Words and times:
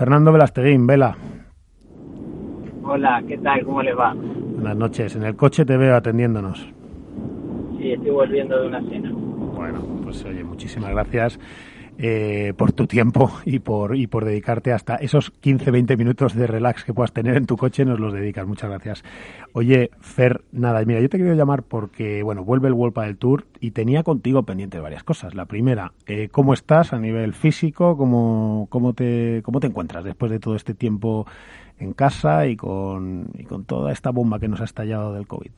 Fernando 0.00 0.32
Velasteguín, 0.32 0.86
Vela. 0.86 1.14
Hola, 2.82 3.22
¿qué 3.28 3.36
tal? 3.36 3.62
¿Cómo 3.66 3.82
les 3.82 3.94
va? 3.94 4.14
Buenas 4.14 4.74
noches. 4.74 5.14
En 5.14 5.24
el 5.24 5.36
coche 5.36 5.66
te 5.66 5.76
veo 5.76 5.94
atendiéndonos. 5.94 6.72
Sí, 7.76 7.92
estoy 7.92 8.10
volviendo 8.10 8.62
de 8.62 8.68
una 8.68 8.80
cena. 8.80 9.10
Bueno, 9.12 9.82
pues 10.02 10.24
oye, 10.24 10.42
muchísimas 10.42 10.92
gracias. 10.92 11.38
Eh, 12.02 12.54
por 12.56 12.72
tu 12.72 12.86
tiempo 12.86 13.30
y 13.44 13.58
por, 13.58 13.94
y 13.94 14.06
por 14.06 14.24
dedicarte 14.24 14.72
hasta 14.72 14.96
esos 14.96 15.34
15-20 15.42 15.98
minutos 15.98 16.34
de 16.34 16.46
relax 16.46 16.82
que 16.82 16.94
puedas 16.94 17.12
tener 17.12 17.36
en 17.36 17.44
tu 17.44 17.58
coche, 17.58 17.84
nos 17.84 18.00
los 18.00 18.14
dedicas. 18.14 18.46
Muchas 18.46 18.70
gracias. 18.70 19.04
Oye, 19.52 19.90
Fer, 20.00 20.40
nada, 20.50 20.82
mira, 20.86 21.00
yo 21.00 21.10
te 21.10 21.18
quería 21.18 21.34
llamar 21.34 21.62
porque, 21.62 22.22
bueno, 22.22 22.42
vuelve 22.42 22.68
el 22.68 22.72
World 22.72 22.98
del 23.00 23.18
Tour 23.18 23.44
y 23.60 23.72
tenía 23.72 24.02
contigo 24.02 24.44
pendiente 24.44 24.80
varias 24.80 25.04
cosas. 25.04 25.34
La 25.34 25.44
primera, 25.44 25.92
eh, 26.06 26.30
¿cómo 26.32 26.54
estás 26.54 26.94
a 26.94 26.98
nivel 26.98 27.34
físico? 27.34 27.98
¿Cómo, 27.98 28.66
cómo, 28.70 28.94
te, 28.94 29.42
¿Cómo 29.44 29.60
te 29.60 29.66
encuentras 29.66 30.02
después 30.02 30.30
de 30.30 30.40
todo 30.40 30.56
este 30.56 30.72
tiempo 30.72 31.26
en 31.78 31.92
casa 31.92 32.46
y 32.46 32.56
con, 32.56 33.28
y 33.36 33.44
con 33.44 33.66
toda 33.66 33.92
esta 33.92 34.08
bomba 34.08 34.40
que 34.40 34.48
nos 34.48 34.62
ha 34.62 34.64
estallado 34.64 35.12
del 35.12 35.26
COVID? 35.26 35.50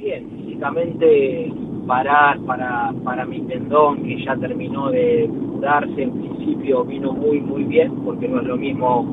Bien, 0.00 0.30
físicamente 0.30 1.52
parar 1.88 2.38
para, 2.46 2.92
para 3.02 3.26
mi 3.26 3.40
tendón 3.40 4.04
que 4.04 4.24
ya 4.24 4.36
terminó 4.36 4.92
de 4.92 5.28
curarse 5.50 6.02
en 6.02 6.12
principio 6.12 6.84
vino 6.84 7.12
muy 7.12 7.40
muy 7.40 7.64
bien 7.64 7.92
porque 8.04 8.28
no 8.28 8.40
es 8.40 8.46
lo 8.46 8.56
mismo 8.56 9.04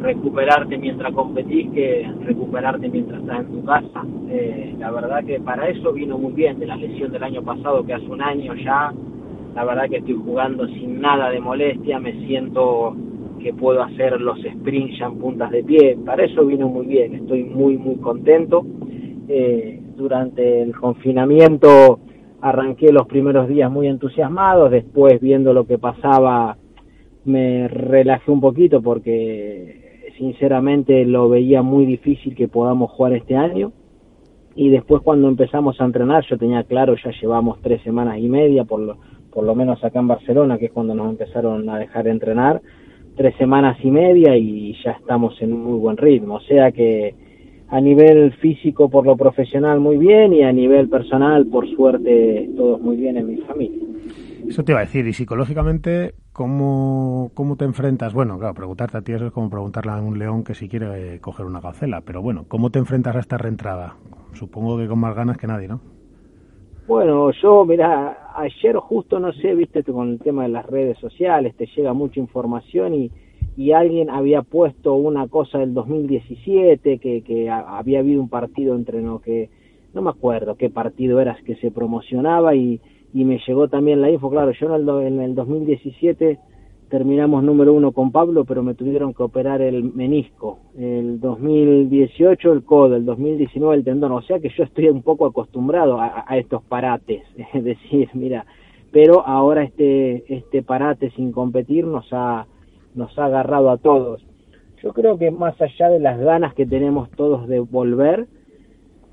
recuperarte 0.00 0.78
mientras 0.78 1.12
competís 1.12 1.70
que 1.72 2.10
recuperarte 2.22 2.88
mientras 2.88 3.20
estás 3.20 3.40
en 3.40 3.52
tu 3.52 3.64
casa. 3.66 4.02
Eh, 4.30 4.74
la 4.78 4.90
verdad 4.92 5.22
que 5.24 5.40
para 5.40 5.68
eso 5.68 5.92
vino 5.92 6.16
muy 6.16 6.32
bien 6.32 6.58
de 6.58 6.68
la 6.68 6.76
lesión 6.76 7.12
del 7.12 7.22
año 7.22 7.42
pasado 7.42 7.84
que 7.84 7.92
hace 7.92 8.06
un 8.06 8.22
año 8.22 8.54
ya, 8.54 8.94
la 9.54 9.64
verdad 9.64 9.90
que 9.90 9.98
estoy 9.98 10.14
jugando 10.14 10.66
sin 10.68 11.02
nada 11.02 11.28
de 11.28 11.40
molestia, 11.40 12.00
me 12.00 12.14
siento 12.26 12.96
que 13.40 13.52
puedo 13.52 13.82
hacer 13.82 14.18
los 14.22 14.38
sprints 14.40 14.98
ya 14.98 15.06
en 15.06 15.18
puntas 15.18 15.50
de 15.50 15.62
pie, 15.62 15.98
para 16.02 16.24
eso 16.24 16.46
vino 16.46 16.66
muy 16.66 16.86
bien, 16.86 17.14
estoy 17.14 17.44
muy 17.44 17.76
muy 17.76 17.96
contento. 17.96 18.64
Eh, 19.28 19.83
durante 19.96 20.62
el 20.62 20.74
confinamiento 20.74 22.00
arranqué 22.40 22.92
los 22.92 23.06
primeros 23.06 23.48
días 23.48 23.70
muy 23.70 23.86
entusiasmados, 23.86 24.70
después 24.70 25.20
viendo 25.20 25.52
lo 25.54 25.66
que 25.66 25.78
pasaba 25.78 26.56
me 27.24 27.68
relajé 27.68 28.30
un 28.30 28.40
poquito 28.40 28.82
porque 28.82 30.12
sinceramente 30.18 31.04
lo 31.04 31.28
veía 31.28 31.62
muy 31.62 31.86
difícil 31.86 32.34
que 32.34 32.48
podamos 32.48 32.90
jugar 32.90 33.14
este 33.14 33.36
año. 33.36 33.72
Y 34.56 34.68
después 34.68 35.02
cuando 35.02 35.28
empezamos 35.28 35.80
a 35.80 35.84
entrenar 35.84 36.24
yo 36.28 36.38
tenía 36.38 36.62
claro 36.64 36.94
ya 37.02 37.10
llevamos 37.20 37.60
tres 37.60 37.82
semanas 37.82 38.18
y 38.18 38.28
media 38.28 38.64
por 38.64 38.80
lo, 38.80 38.98
por 39.32 39.42
lo 39.42 39.54
menos 39.54 39.82
acá 39.82 39.98
en 39.98 40.08
Barcelona 40.08 40.58
que 40.58 40.66
es 40.66 40.72
cuando 40.72 40.94
nos 40.94 41.10
empezaron 41.10 41.68
a 41.68 41.78
dejar 41.78 42.06
entrenar 42.06 42.60
tres 43.16 43.34
semanas 43.36 43.78
y 43.82 43.90
media 43.90 44.36
y 44.36 44.76
ya 44.84 44.92
estamos 44.92 45.40
en 45.40 45.52
un 45.52 45.64
muy 45.64 45.78
buen 45.78 45.96
ritmo. 45.96 46.36
O 46.36 46.40
sea 46.40 46.70
que 46.72 47.14
a 47.68 47.80
nivel 47.80 48.32
físico 48.34 48.88
por 48.88 49.06
lo 49.06 49.16
profesional 49.16 49.80
muy 49.80 49.96
bien 49.98 50.32
y 50.32 50.42
a 50.42 50.52
nivel 50.52 50.88
personal 50.88 51.46
por 51.46 51.68
suerte 51.74 52.50
todos 52.56 52.80
muy 52.80 52.96
bien 52.96 53.16
en 53.16 53.26
mi 53.26 53.36
familia. 53.38 53.82
Eso 54.46 54.62
te 54.62 54.72
iba 54.72 54.80
a 54.80 54.84
decir, 54.84 55.06
y 55.06 55.14
psicológicamente, 55.14 56.14
¿cómo, 56.32 57.30
cómo 57.34 57.56
te 57.56 57.64
enfrentas? 57.64 58.12
Bueno, 58.12 58.38
claro, 58.38 58.52
preguntarte 58.52 58.98
a 58.98 59.02
ti 59.02 59.12
eso 59.12 59.26
es 59.26 59.32
como 59.32 59.48
preguntarle 59.48 59.92
a 59.92 59.96
un 59.96 60.18
león 60.18 60.44
que 60.44 60.54
si 60.54 60.68
quiere 60.68 61.14
eh, 61.14 61.20
coger 61.20 61.46
una 61.46 61.60
gacela, 61.60 62.02
pero 62.02 62.20
bueno, 62.20 62.44
¿cómo 62.46 62.68
te 62.70 62.78
enfrentas 62.78 63.16
a 63.16 63.20
esta 63.20 63.38
reentrada? 63.38 63.96
Supongo 64.34 64.76
que 64.76 64.86
con 64.86 64.98
más 64.98 65.14
ganas 65.14 65.38
que 65.38 65.46
nadie, 65.46 65.68
¿no? 65.68 65.80
Bueno, 66.86 67.30
yo, 67.40 67.64
mira, 67.64 68.32
ayer 68.36 68.76
justo, 68.76 69.18
no 69.18 69.32
sé, 69.32 69.54
viste, 69.54 69.82
con 69.84 70.10
el 70.10 70.18
tema 70.18 70.42
de 70.42 70.50
las 70.50 70.66
redes 70.66 70.98
sociales, 70.98 71.56
te 71.56 71.66
llega 71.74 71.94
mucha 71.94 72.20
información 72.20 72.94
y, 72.94 73.10
y 73.56 73.72
alguien 73.72 74.10
había 74.10 74.42
puesto 74.42 74.94
una 74.94 75.28
cosa 75.28 75.58
del 75.58 75.74
2017, 75.74 76.98
que, 76.98 77.22
que 77.22 77.50
había 77.50 78.00
habido 78.00 78.20
un 78.20 78.28
partido 78.28 78.74
entre 78.74 79.00
no 79.00 79.20
que 79.20 79.48
no 79.92 80.02
me 80.02 80.10
acuerdo 80.10 80.56
qué 80.56 80.70
partido 80.70 81.20
era 81.20 81.36
que 81.44 81.54
se 81.56 81.70
promocionaba 81.70 82.56
y, 82.56 82.80
y 83.12 83.24
me 83.24 83.38
llegó 83.46 83.68
también 83.68 84.00
la 84.00 84.10
info, 84.10 84.28
claro, 84.28 84.50
yo 84.50 84.74
en 84.74 84.88
el, 84.88 84.88
en 85.06 85.20
el 85.20 85.34
2017 85.36 86.38
terminamos 86.88 87.44
número 87.44 87.72
uno 87.72 87.92
con 87.92 88.10
Pablo, 88.10 88.44
pero 88.44 88.62
me 88.64 88.74
tuvieron 88.74 89.14
que 89.14 89.22
operar 89.22 89.62
el 89.62 89.84
menisco, 89.84 90.58
el 90.76 91.20
2018 91.20 92.52
el 92.52 92.64
codo, 92.64 92.96
el 92.96 93.04
2019 93.04 93.76
el 93.76 93.84
tendón, 93.84 94.12
o 94.12 94.22
sea 94.22 94.40
que 94.40 94.50
yo 94.50 94.64
estoy 94.64 94.88
un 94.88 95.02
poco 95.02 95.26
acostumbrado 95.26 96.00
a, 96.00 96.24
a 96.26 96.38
estos 96.38 96.62
parates, 96.64 97.22
es 97.54 97.62
decir, 97.62 98.08
mira, 98.14 98.46
pero 98.90 99.24
ahora 99.26 99.62
este, 99.62 100.24
este 100.32 100.62
parate 100.62 101.10
sin 101.12 101.30
competir 101.30 101.86
nos 101.86 102.06
ha 102.12 102.46
nos 102.94 103.18
ha 103.18 103.26
agarrado 103.26 103.70
a 103.70 103.78
todos. 103.78 104.24
Yo 104.82 104.92
creo 104.92 105.18
que 105.18 105.30
más 105.30 105.60
allá 105.60 105.88
de 105.88 105.98
las 105.98 106.18
ganas 106.18 106.54
que 106.54 106.66
tenemos 106.66 107.10
todos 107.10 107.48
de 107.48 107.60
volver, 107.60 108.26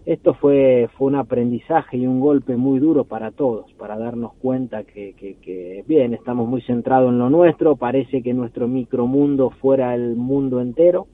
esto 0.06 0.34
fue, 0.34 0.90
fue 0.98 1.08
un 1.08 1.16
aprendizaje 1.16 1.98
y 1.98 2.08
un 2.08 2.20
golpe 2.20 2.58
muy 2.58 2.80
duro 2.80 3.06
para 3.06 3.32
todos, 3.32 3.72
para 3.74 3.98
darnos 3.98 4.34
cuenta 4.34 4.84
que, 4.84 5.14
que, 5.14 5.84
bien, 5.88 6.14
estamos 6.14 6.48
muy 6.48 6.62
centrados 6.62 7.10
en 7.10 7.20
lo 7.20 7.30
nuestro, 7.30 7.76
parece 7.76 8.22
que 8.24 8.34
nuestro 8.34 8.68
micromundo 8.68 9.52
fuera 9.52 9.94
el 9.94 10.16
mundo 10.16 10.60
entero 10.60 11.08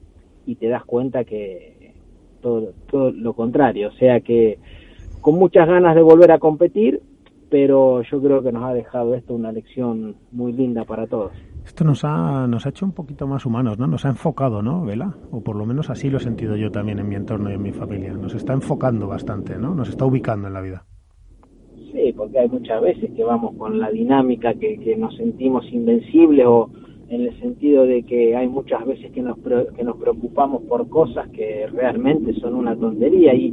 y 0.45 0.55
te 0.55 0.69
das 0.69 0.85
cuenta 0.85 1.25
que 1.25 1.93
todo, 2.41 2.71
todo 2.89 3.11
lo 3.11 3.33
contrario, 3.33 3.89
o 3.89 3.93
sea 3.93 4.21
que 4.21 4.57
con 5.19 5.35
muchas 5.35 5.67
ganas 5.67 5.93
de 5.93 6.01
volver 6.01 6.31
a 6.31 6.39
competir, 6.39 7.01
pero 7.49 8.01
yo 8.03 8.21
creo 8.21 8.41
que 8.41 8.51
nos 8.51 8.63
ha 8.63 8.73
dejado 8.73 9.15
esto 9.15 9.33
una 9.33 9.51
lección 9.51 10.15
muy 10.31 10.53
linda 10.53 10.85
para 10.85 11.07
todos. 11.07 11.33
Esto 11.67 11.83
nos 11.83 12.05
ha, 12.05 12.47
nos 12.47 12.65
ha 12.65 12.69
hecho 12.69 12.85
un 12.85 12.93
poquito 12.93 13.27
más 13.27 13.45
humanos, 13.45 13.77
¿no? 13.77 13.87
Nos 13.87 14.05
ha 14.05 14.09
enfocado, 14.09 14.61
¿no, 14.61 14.85
Vela? 14.85 15.13
O 15.31 15.41
por 15.41 15.57
lo 15.57 15.65
menos 15.65 15.89
así 15.89 16.09
lo 16.09 16.17
he 16.17 16.21
sentido 16.21 16.55
yo 16.55 16.71
también 16.71 16.97
en 16.99 17.09
mi 17.09 17.15
entorno 17.15 17.51
y 17.51 17.55
en 17.55 17.61
mi 17.61 17.73
familia. 17.73 18.13
Nos 18.13 18.33
está 18.35 18.53
enfocando 18.53 19.05
bastante, 19.05 19.57
¿no? 19.57 19.75
Nos 19.75 19.89
está 19.89 20.05
ubicando 20.05 20.47
en 20.47 20.53
la 20.53 20.61
vida. 20.61 20.85
Sí, 21.91 22.13
porque 22.15 22.39
hay 22.39 22.47
muchas 22.47 22.81
veces 22.81 23.11
que 23.11 23.21
vamos 23.21 23.53
con 23.57 23.79
la 23.79 23.91
dinámica 23.91 24.53
que, 24.53 24.77
que 24.77 24.95
nos 24.95 25.13
sentimos 25.17 25.65
invencibles 25.69 26.45
o 26.47 26.69
en 27.09 27.21
el 27.21 27.37
sentido 27.41 27.85
de 27.85 28.03
que 28.03 28.33
hay 28.33 28.47
muchas 28.47 28.85
veces 28.85 29.11
que 29.11 29.21
nos, 29.21 29.37
que 29.37 29.83
nos 29.83 29.97
preocupamos 29.97 30.63
por 30.63 30.87
cosas 30.87 31.27
que 31.31 31.67
realmente 31.67 32.33
son 32.35 32.55
una 32.55 32.77
tontería 32.77 33.35
y, 33.35 33.47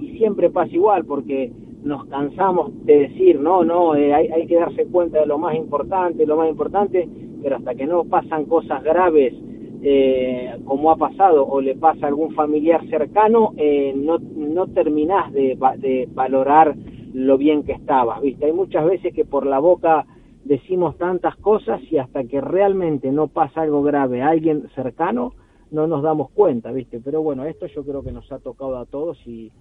y 0.00 0.16
siempre 0.16 0.48
pasa 0.48 0.74
igual 0.74 1.04
porque 1.04 1.52
nos 1.84 2.06
cansamos 2.06 2.72
de 2.86 3.08
decir, 3.08 3.38
no, 3.38 3.62
no, 3.62 3.94
eh, 3.94 4.14
hay, 4.14 4.28
hay 4.28 4.46
que 4.46 4.56
darse 4.56 4.86
cuenta 4.86 5.20
de 5.20 5.26
lo 5.26 5.38
más 5.38 5.54
importante, 5.54 6.26
lo 6.26 6.36
más 6.36 6.48
importante, 6.48 7.08
pero 7.42 7.56
hasta 7.56 7.74
que 7.74 7.86
no 7.86 8.04
pasan 8.04 8.44
cosas 8.46 8.82
graves 8.82 9.34
eh, 9.82 10.56
como 10.64 10.90
ha 10.90 10.96
pasado 10.96 11.46
o 11.46 11.60
le 11.60 11.76
pasa 11.76 12.06
a 12.06 12.08
algún 12.08 12.34
familiar 12.34 12.84
cercano, 12.88 13.52
eh, 13.56 13.94
no, 13.96 14.18
no 14.18 14.66
terminás 14.68 15.32
de, 15.32 15.56
de 15.78 16.08
valorar 16.12 16.74
lo 17.14 17.38
bien 17.38 17.62
que 17.62 17.72
estabas, 17.72 18.20
¿viste? 18.20 18.46
Hay 18.46 18.52
muchas 18.52 18.84
veces 18.84 19.14
que 19.14 19.24
por 19.24 19.46
la 19.46 19.60
boca 19.60 20.04
decimos 20.44 20.96
tantas 20.98 21.36
cosas 21.36 21.80
y 21.90 21.98
hasta 21.98 22.24
que 22.24 22.40
realmente 22.40 23.12
no 23.12 23.28
pasa 23.28 23.62
algo 23.62 23.82
grave 23.82 24.22
a 24.22 24.28
alguien 24.28 24.68
cercano, 24.74 25.34
no 25.70 25.86
nos 25.86 26.02
damos 26.02 26.30
cuenta, 26.30 26.72
¿viste? 26.72 27.00
Pero 27.00 27.22
bueno, 27.22 27.44
esto 27.44 27.66
yo 27.66 27.84
creo 27.84 28.02
que 28.02 28.12
nos 28.12 28.30
ha 28.32 28.38
tocado 28.38 28.78
a 28.78 28.86
todos 28.86 29.18
y, 29.26 29.52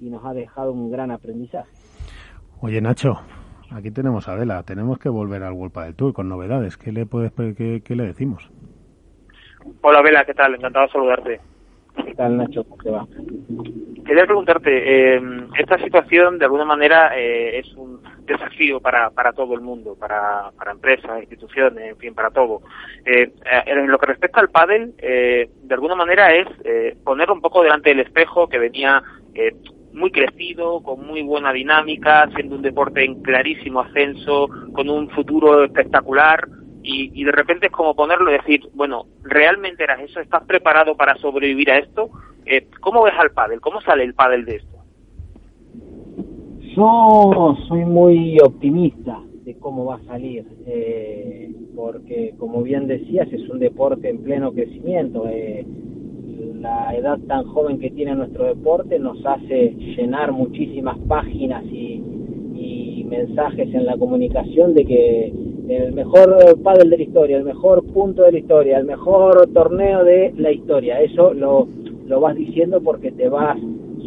y 0.00 0.10
nos 0.10 0.24
ha 0.24 0.34
dejado 0.34 0.72
un 0.72 0.90
gran 0.90 1.10
aprendizaje. 1.10 1.70
Oye, 2.60 2.80
Nacho, 2.80 3.18
aquí 3.74 3.90
tenemos 3.90 4.28
a 4.28 4.34
Vela, 4.34 4.62
tenemos 4.62 4.98
que 4.98 5.08
volver 5.08 5.42
al 5.42 5.52
World 5.52 5.76
del 5.78 5.94
Tour 5.94 6.12
con 6.12 6.28
novedades. 6.28 6.76
¿Qué 6.76 6.92
le, 6.92 7.06
puedes, 7.06 7.32
qué, 7.32 7.82
qué 7.84 7.96
le 7.96 8.04
decimos? 8.04 8.50
Hola, 9.80 10.02
Vela, 10.02 10.24
¿qué 10.24 10.34
tal? 10.34 10.54
Encantado 10.54 10.86
de 10.86 10.92
saludarte. 10.92 11.40
¿Qué 12.04 12.14
tal, 12.14 12.36
Nacho? 12.36 12.64
¿Cómo 12.64 12.82
te 12.82 12.90
va? 12.90 13.06
Quería 14.04 14.24
preguntarte, 14.24 15.16
eh, 15.16 15.22
esta 15.58 15.78
situación 15.78 16.38
de 16.38 16.46
alguna 16.46 16.64
manera 16.64 17.16
eh, 17.16 17.58
es 17.58 17.74
un 17.74 18.00
desafío 18.24 18.80
para, 18.80 19.10
para 19.10 19.32
todo 19.32 19.54
el 19.54 19.60
mundo, 19.60 19.94
para, 19.98 20.50
para 20.56 20.72
empresas, 20.72 21.20
instituciones, 21.20 21.90
en 21.90 21.96
fin, 21.98 22.14
para 22.14 22.30
todo. 22.30 22.62
Eh, 23.04 23.32
en 23.66 23.90
lo 23.90 23.98
que 23.98 24.06
respecta 24.06 24.40
al 24.40 24.48
pádel, 24.48 24.94
eh, 24.98 25.50
de 25.62 25.74
alguna 25.74 25.94
manera 25.94 26.34
es 26.34 26.48
eh, 26.64 26.96
poner 27.04 27.30
un 27.30 27.40
poco 27.40 27.62
delante 27.62 27.90
del 27.90 28.00
espejo 28.00 28.48
que 28.48 28.58
venía 28.58 29.02
eh, 29.34 29.54
muy 29.92 30.10
crecido, 30.10 30.82
con 30.82 31.06
muy 31.06 31.22
buena 31.22 31.52
dinámica, 31.52 32.28
siendo 32.34 32.56
un 32.56 32.62
deporte 32.62 33.04
en 33.04 33.22
clarísimo 33.22 33.80
ascenso, 33.80 34.48
con 34.72 34.88
un 34.88 35.08
futuro 35.10 35.64
espectacular, 35.64 36.48
y, 36.82 37.10
y 37.14 37.24
de 37.24 37.32
repente 37.32 37.66
es 37.66 37.72
como 37.72 37.94
ponerlo 37.94 38.30
y 38.30 38.34
decir, 38.34 38.68
bueno, 38.74 39.06
¿realmente 39.22 39.84
eras 39.84 40.00
eso? 40.00 40.20
¿Estás 40.20 40.44
preparado 40.44 40.96
para 40.96 41.14
sobrevivir 41.16 41.70
a 41.70 41.78
esto? 41.78 42.10
Eh, 42.44 42.66
¿Cómo 42.80 43.04
ves 43.04 43.14
al 43.18 43.30
pádel? 43.30 43.60
¿Cómo 43.60 43.80
sale 43.80 44.04
el 44.04 44.14
pádel 44.14 44.44
de 44.44 44.56
esto? 44.56 44.78
Yo 46.74 47.56
soy 47.68 47.84
muy 47.84 48.38
optimista 48.40 49.20
de 49.44 49.56
cómo 49.58 49.84
va 49.84 49.96
a 49.96 50.04
salir, 50.04 50.46
eh, 50.66 51.50
porque 51.76 52.34
como 52.38 52.62
bien 52.62 52.86
decías, 52.86 53.30
es 53.32 53.48
un 53.48 53.58
deporte 53.58 54.08
en 54.08 54.22
pleno 54.22 54.52
crecimiento. 54.52 55.28
Eh, 55.28 55.66
la 56.62 56.96
edad 56.96 57.18
tan 57.26 57.44
joven 57.44 57.78
que 57.78 57.90
tiene 57.90 58.14
nuestro 58.14 58.46
deporte 58.46 58.98
nos 58.98 59.18
hace 59.26 59.74
llenar 59.96 60.32
muchísimas 60.32 60.96
páginas 61.08 61.64
y, 61.64 62.00
y 62.54 63.04
mensajes 63.04 63.74
en 63.74 63.84
la 63.84 63.96
comunicación 63.98 64.72
de 64.72 64.84
que 64.84 65.32
el 65.68 65.92
mejor 65.92 66.60
pádel 66.62 66.90
de 66.90 66.98
la 66.98 67.02
historia, 67.02 67.36
el 67.36 67.44
mejor 67.44 67.84
punto 67.92 68.22
de 68.22 68.32
la 68.32 68.38
historia, 68.38 68.78
el 68.78 68.84
mejor 68.84 69.48
torneo 69.52 70.04
de 70.04 70.32
la 70.36 70.50
historia. 70.50 71.00
Eso 71.00 71.32
lo, 71.34 71.68
vas 72.20 72.36
diciendo 72.36 72.80
porque 72.82 73.10
te 73.12 73.28
vas 73.28 73.58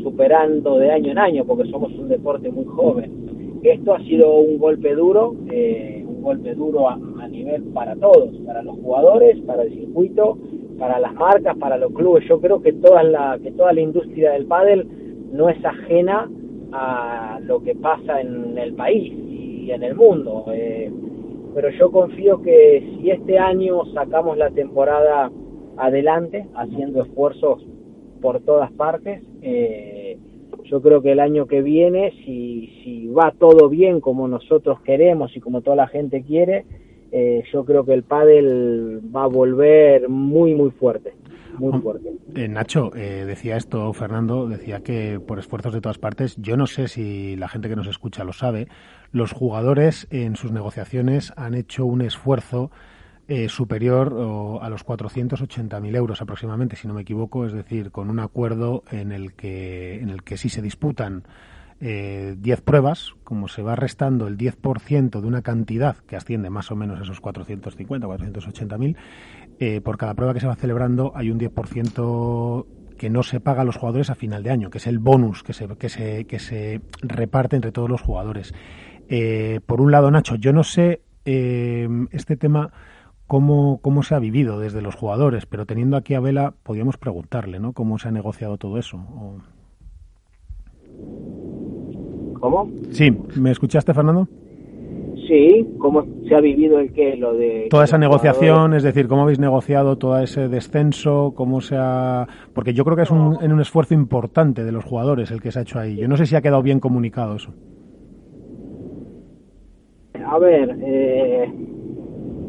superando 0.04 0.78
de 0.78 0.92
año 0.92 1.12
en 1.12 1.18
año, 1.18 1.46
porque 1.46 1.70
somos 1.70 1.92
un 1.94 2.08
deporte 2.08 2.52
muy 2.52 2.66
joven. 2.66 3.60
Esto 3.64 3.96
ha 3.96 4.00
sido 4.04 4.36
un 4.36 4.60
golpe 4.60 4.94
duro, 4.94 5.36
eh, 5.52 6.06
un 6.08 6.22
golpe 6.22 6.54
duro 6.54 6.88
a, 6.88 6.98
nivel 7.30 7.64
para 7.74 7.96
todos, 7.96 8.30
para 8.46 8.62
los 8.62 8.76
jugadores, 8.78 9.38
para 9.42 9.64
el 9.64 9.74
circuito, 9.74 10.38
para 10.78 11.00
las 11.00 11.14
marcas, 11.14 11.58
para 11.58 11.78
los 11.78 11.92
clubes. 11.94 12.28
Yo 12.28 12.40
creo 12.40 12.62
que 12.62 12.74
toda 12.74 13.04
la, 13.04 13.40
que 13.42 13.52
toda 13.52 13.74
la 13.74 13.82
industria 13.82 14.32
del 14.32 14.46
pádel 14.46 14.88
no 15.32 15.50
es 15.50 15.64
ajena 15.64 16.30
a 16.72 17.40
lo 17.44 17.62
que 17.64 17.76
pasa 17.76 18.22
en 18.22 18.58
el 18.58 18.74
país 18.74 19.12
y 19.14 19.72
en 19.72 19.84
el 19.84 19.96
mundo. 19.96 20.46
Eh, 20.52 20.92
pero 21.54 21.70
yo 21.70 21.92
confío 21.92 22.42
que 22.42 22.98
si 23.00 23.10
este 23.10 23.40
año 23.40 23.86
sacamos 23.94 24.38
la 24.38 24.50
temporada 24.52 25.32
adelante, 25.78 26.48
haciendo 26.56 27.04
esfuerzos 27.04 27.66
por 28.22 28.42
todas 28.42 28.72
partes, 28.74 29.22
eh, 29.42 30.18
yo 30.66 30.82
creo 30.82 31.02
que 31.02 31.12
el 31.12 31.20
año 31.20 31.46
que 31.48 31.62
viene, 31.62 32.12
si, 32.26 32.68
si 32.84 33.08
va 33.08 33.34
todo 33.38 33.70
bien 33.70 34.02
como 34.02 34.28
nosotros 34.28 34.82
queremos 34.82 35.36
y 35.36 35.40
como 35.40 35.62
toda 35.62 35.76
la 35.76 35.88
gente 35.88 36.24
quiere, 36.24 36.66
eh, 37.12 37.44
yo 37.52 37.66
creo 37.66 37.86
que 37.86 37.94
el 37.94 38.04
pádel 38.04 39.02
va 39.16 39.24
a 39.24 39.28
volver 39.28 40.10
muy, 40.10 40.56
muy 40.56 40.72
fuerte. 40.72 41.14
Muy 41.58 41.80
fuerte. 41.80 42.12
Eh, 42.36 42.50
Nacho, 42.50 42.90
decía 42.90 43.56
esto, 43.56 43.94
Fernando, 43.94 44.50
decía 44.50 44.82
que 44.82 45.22
por 45.26 45.40
esfuerzos 45.40 45.74
de 45.74 45.80
todas 45.80 45.98
partes, 45.98 46.36
yo 46.36 46.58
no 46.58 46.68
sé 46.68 46.90
si 46.90 47.38
la 47.38 47.48
gente 47.48 47.70
que 47.70 47.78
nos 47.78 47.88
escucha 47.88 48.26
lo 48.26 48.34
sabe, 48.34 48.68
los 49.14 49.32
jugadores 49.32 50.06
en 50.10 50.36
sus 50.36 50.52
negociaciones 50.52 51.32
han 51.38 51.54
hecho 51.54 51.86
un 51.86 52.02
esfuerzo 52.02 52.72
eh, 53.28 53.50
superior 53.50 54.10
a 54.62 54.70
los 54.70 54.86
480.000 54.86 55.96
euros 55.96 56.22
aproximadamente, 56.22 56.76
si 56.76 56.88
no 56.88 56.94
me 56.94 57.02
equivoco, 57.02 57.48
es 57.48 57.54
decir, 57.54 57.90
con 57.90 58.12
un 58.12 58.20
acuerdo 58.20 58.84
en 58.92 59.12
el 59.12 59.34
que, 59.34 59.96
en 59.96 60.10
el 60.10 60.22
que 60.22 60.38
si 60.38 60.50
se 60.50 60.62
disputan 60.62 61.24
eh, 61.88 62.36
10 62.40 62.62
pruebas, 62.62 63.14
como 63.24 63.48
se 63.48 63.62
va 63.62 63.76
restando 63.76 64.26
el 64.26 64.40
10% 64.40 65.22
de 65.22 65.28
una 65.28 65.44
cantidad 65.44 65.98
que 65.98 66.16
asciende 66.16 66.50
más 66.50 66.72
o 66.72 66.76
menos 66.76 67.00
a 67.00 67.04
esos 67.04 67.22
450, 67.22 68.08
480.000, 68.08 68.96
eh, 69.60 69.82
por 69.82 69.96
cada 69.96 70.16
prueba 70.16 70.34
que 70.34 70.40
se 70.40 70.48
va 70.48 70.56
celebrando 70.56 71.12
hay 71.14 71.30
un 71.30 71.40
10% 71.40 72.66
que 72.98 73.12
no 73.12 73.22
se 73.22 73.40
paga 73.40 73.62
a 73.62 73.66
los 73.66 73.78
jugadores 73.78 74.10
a 74.10 74.16
final 74.16 74.42
de 74.42 74.50
año, 74.50 74.72
que 74.72 74.80
es 74.80 74.88
el 74.88 74.98
bonus 74.98 75.44
que 75.44 75.54
se, 75.54 75.68
que 75.68 75.90
se, 75.90 76.26
que 76.26 76.40
se 76.40 76.82
reparte 77.04 77.56
entre 77.56 77.72
todos 77.72 77.90
los 77.90 78.02
jugadores. 78.02 78.56
Eh, 79.08 79.60
por 79.68 79.80
un 79.80 79.92
lado, 79.92 80.10
Nacho, 80.10 80.38
yo 80.38 80.54
no 80.54 80.64
sé 80.64 81.04
eh, 81.26 81.88
este 82.10 82.36
tema 82.36 82.74
cómo, 83.28 83.80
cómo 83.84 84.02
se 84.02 84.16
ha 84.16 84.20
vivido 84.20 84.60
desde 84.60 84.82
los 84.82 84.96
jugadores, 84.96 85.46
pero 85.46 85.68
teniendo 85.68 85.98
aquí 85.98 86.16
a 86.16 86.20
Vela, 86.20 86.56
podríamos 86.64 86.98
preguntarle, 86.98 87.60
¿no? 87.60 87.74
¿Cómo 87.74 88.00
se 88.00 88.08
ha 88.08 88.12
negociado 88.12 88.58
todo 88.58 88.80
eso? 88.80 88.98
¿Cómo? 92.40 92.70
Sí, 92.92 93.12
¿me 93.36 93.52
escuchaste, 93.52 93.94
Fernando? 93.94 94.28
Sí, 95.28 95.68
¿cómo 95.80 96.06
se 96.28 96.36
ha 96.36 96.40
vivido 96.40 96.80
el 96.80 96.94
qué? 96.94 97.16
Lo 97.16 97.34
de... 97.34 97.68
Toda 97.70 97.86
esa 97.86 97.98
negociación, 97.98 98.76
es 98.76 98.84
decir, 98.84 99.08
¿cómo 99.08 99.24
habéis 99.24 99.40
negociado 99.40 99.98
todo 99.98 100.20
ese 100.20 100.48
descenso? 100.48 101.34
¿Cómo 101.36 101.62
se 101.62 101.76
ha...? 101.78 102.28
Porque 102.54 102.74
yo 102.74 102.84
creo 102.86 102.96
que 102.96 103.04
es 103.04 103.12
un, 103.12 103.38
en 103.42 103.52
un 103.52 103.60
esfuerzo 103.60 103.96
importante 103.96 104.64
de 104.64 104.72
los 104.72 104.86
jugadores 104.86 105.32
el 105.32 105.42
que 105.42 105.52
se 105.52 105.60
ha 105.60 105.62
hecho 105.64 105.80
ahí. 105.80 105.96
Yo 105.96 106.08
no 106.08 106.18
sé 106.18 106.28
si 106.28 106.36
ha 106.36 106.42
quedado 106.42 106.62
bien 106.62 106.80
comunicado 106.80 107.36
eso. 107.36 107.54
A 110.28 110.38
ver, 110.38 110.78
eh, 110.82 111.52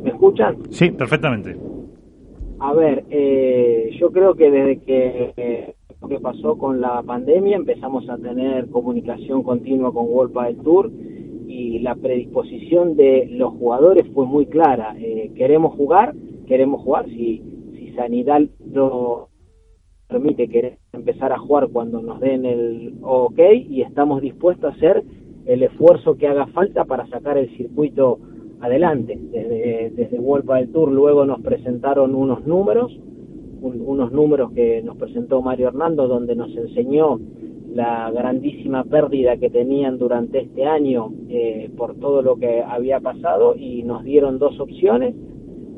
¿Me 0.06 0.12
escuchan? 0.12 0.56
Sí, 0.70 0.92
perfectamente. 0.92 1.56
A 2.60 2.72
ver, 2.72 3.04
eh, 3.10 3.90
yo 3.98 4.12
creo 4.12 4.34
que 4.34 4.52
desde 4.52 4.78
que 4.78 5.74
lo 6.06 6.08
que 6.08 6.20
pasó 6.20 6.56
con 6.56 6.81
la 6.81 7.03
pandemia 7.03 7.56
empezamos 7.56 8.08
a 8.08 8.17
tener 8.17 8.70
comunicación 8.70 9.43
continua 9.43 9.93
con 9.93 10.06
World 10.08 10.41
del 10.41 10.56
Tour 10.58 10.93
y 11.49 11.81
la 11.81 11.97
predisposición 11.97 12.94
de 12.94 13.26
los 13.29 13.55
jugadores 13.55 14.06
fue 14.14 14.25
muy 14.25 14.47
clara. 14.47 14.94
Eh, 15.00 15.32
queremos 15.35 15.75
jugar, 15.75 16.14
queremos 16.47 16.81
jugar. 16.82 17.06
Si, 17.06 17.43
si 17.76 17.93
Sanidad 17.97 18.41
lo 18.73 19.31
permite, 20.06 20.47
querer 20.47 20.79
empezar 20.93 21.32
a 21.32 21.38
jugar 21.38 21.70
cuando 21.73 22.00
nos 22.00 22.20
den 22.20 22.44
el 22.47 22.94
OK 23.03 23.41
y 23.69 23.82
estamos 23.82 24.23
dispuestos 24.23 24.73
a 24.73 24.76
hacer 24.76 25.03
el 25.44 25.64
esfuerzo 25.64 26.17
que 26.17 26.29
haga 26.29 26.47
falta 26.47 26.85
para 26.85 27.08
sacar 27.08 27.37
el 27.37 27.50
circuito 27.56 28.20
adelante. 28.61 29.19
Desde, 29.32 29.91
desde 29.91 30.20
Vuelva 30.20 30.58
del 30.58 30.70
Tour 30.70 30.93
luego 30.93 31.26
nos 31.26 31.41
presentaron 31.41 32.14
unos 32.14 32.47
números, 32.47 32.97
unos 33.61 34.12
números 34.12 34.53
que 34.53 34.82
nos 34.82 34.97
presentó 34.97 35.43
Mario 35.43 35.69
Hernando, 35.69 36.06
donde 36.08 36.37
nos 36.37 36.55
enseñó 36.56 37.19
la 37.75 38.11
grandísima 38.11 38.85
pérdida 38.85 39.37
que 39.37 39.50
tenían 39.50 39.99
durante 39.99 40.41
este 40.41 40.64
año 40.64 41.12
eh, 41.29 41.70
por 41.76 41.97
todo 41.97 42.23
lo 42.23 42.37
que 42.37 42.62
había 42.62 43.00
pasado 43.00 43.55
y 43.55 43.82
nos 43.82 44.03
dieron 44.05 44.38
dos 44.38 44.58
opciones, 44.58 45.14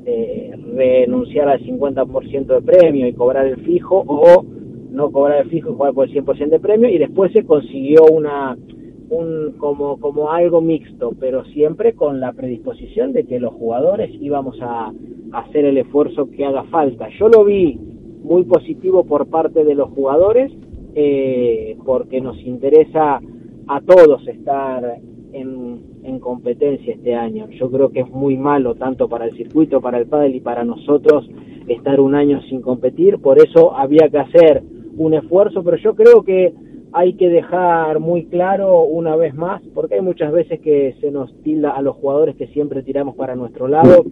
eh, 0.07 0.53
renunciar 0.75 1.49
al 1.49 1.61
50% 1.61 2.47
de 2.47 2.63
premio 2.63 3.07
y 3.09 3.13
cobrar 3.15 3.47
el 3.47 3.59
fijo 3.59 4.05
o 4.07 4.45
no 4.91 5.11
cobrar 5.11 5.43
el 5.43 5.51
fijo 5.51 5.71
y 5.71 5.75
jugar 5.75 5.93
por 5.93 6.09
el 6.09 6.15
100% 6.15 6.49
de 6.49 6.61
premio 6.61 6.89
y 6.89 6.99
después 6.99 7.33
se 7.33 7.45
consiguió 7.45 8.05
una 8.11 8.57
un, 9.11 9.55
como, 9.59 9.99
como 9.99 10.31
algo 10.31 10.61
mixto, 10.61 11.13
pero 11.19 11.45
siempre 11.47 11.95
con 11.95 12.21
la 12.21 12.33
predisposición 12.33 13.13
de 13.13 13.25
que 13.25 13.41
los 13.41 13.55
jugadores 13.55 14.11
íbamos 14.21 14.59
a, 14.61 14.93
hacer 15.33 15.67
el 15.67 15.77
esfuerzo 15.77 16.31
que 16.31 16.45
haga 16.45 16.65
falta. 16.65 17.09
Yo 17.19 17.29
lo 17.29 17.45
vi 17.45 17.79
muy 18.23 18.45
positivo 18.45 19.05
por 19.05 19.27
parte 19.27 19.63
de 19.63 19.75
los 19.75 19.91
jugadores, 19.91 20.51
eh, 20.95 21.77
porque 21.85 22.21
nos 22.21 22.39
interesa 22.41 23.21
a 23.67 23.81
todos 23.83 24.27
estar 24.27 24.99
en, 25.33 25.83
en, 26.03 26.19
competencia 26.19 26.95
este 26.95 27.15
año. 27.15 27.49
Yo 27.51 27.71
creo 27.71 27.91
que 27.91 28.01
es 28.01 28.11
muy 28.11 28.39
malo 28.39 28.75
tanto 28.75 29.09
para 29.09 29.27
el 29.27 29.37
circuito, 29.37 29.83
para 29.83 29.99
el 29.99 30.07
pádel 30.07 30.37
y 30.37 30.41
para 30.41 30.65
nosotros 30.65 31.29
estar 31.69 32.01
un 32.01 32.15
año 32.15 32.41
sin 32.49 32.63
competir, 32.63 33.19
por 33.19 33.39
eso 33.39 33.77
había 33.77 34.09
que 34.09 34.19
hacer 34.19 34.63
un 34.97 35.15
esfuerzo, 35.15 35.63
pero 35.63 35.77
yo 35.77 35.95
creo 35.95 36.23
que 36.23 36.55
hay 36.93 37.15
que 37.15 37.29
dejar 37.29 38.01
muy 38.01 38.27
claro 38.27 38.85
una 38.85 39.17
vez 39.17 39.35
más, 39.35 39.63
porque 39.75 39.97
hay 39.97 40.01
muchas 40.01 40.33
veces 40.33 40.61
que 40.61 40.95
se 41.01 41.11
nos 41.11 41.35
tilda 41.43 41.71
a 41.71 41.83
los 41.83 41.97
jugadores 41.97 42.37
que 42.37 42.47
siempre 42.49 42.83
tiramos 42.83 43.17
para 43.17 43.35
nuestro 43.35 43.69
lado, 43.69 44.05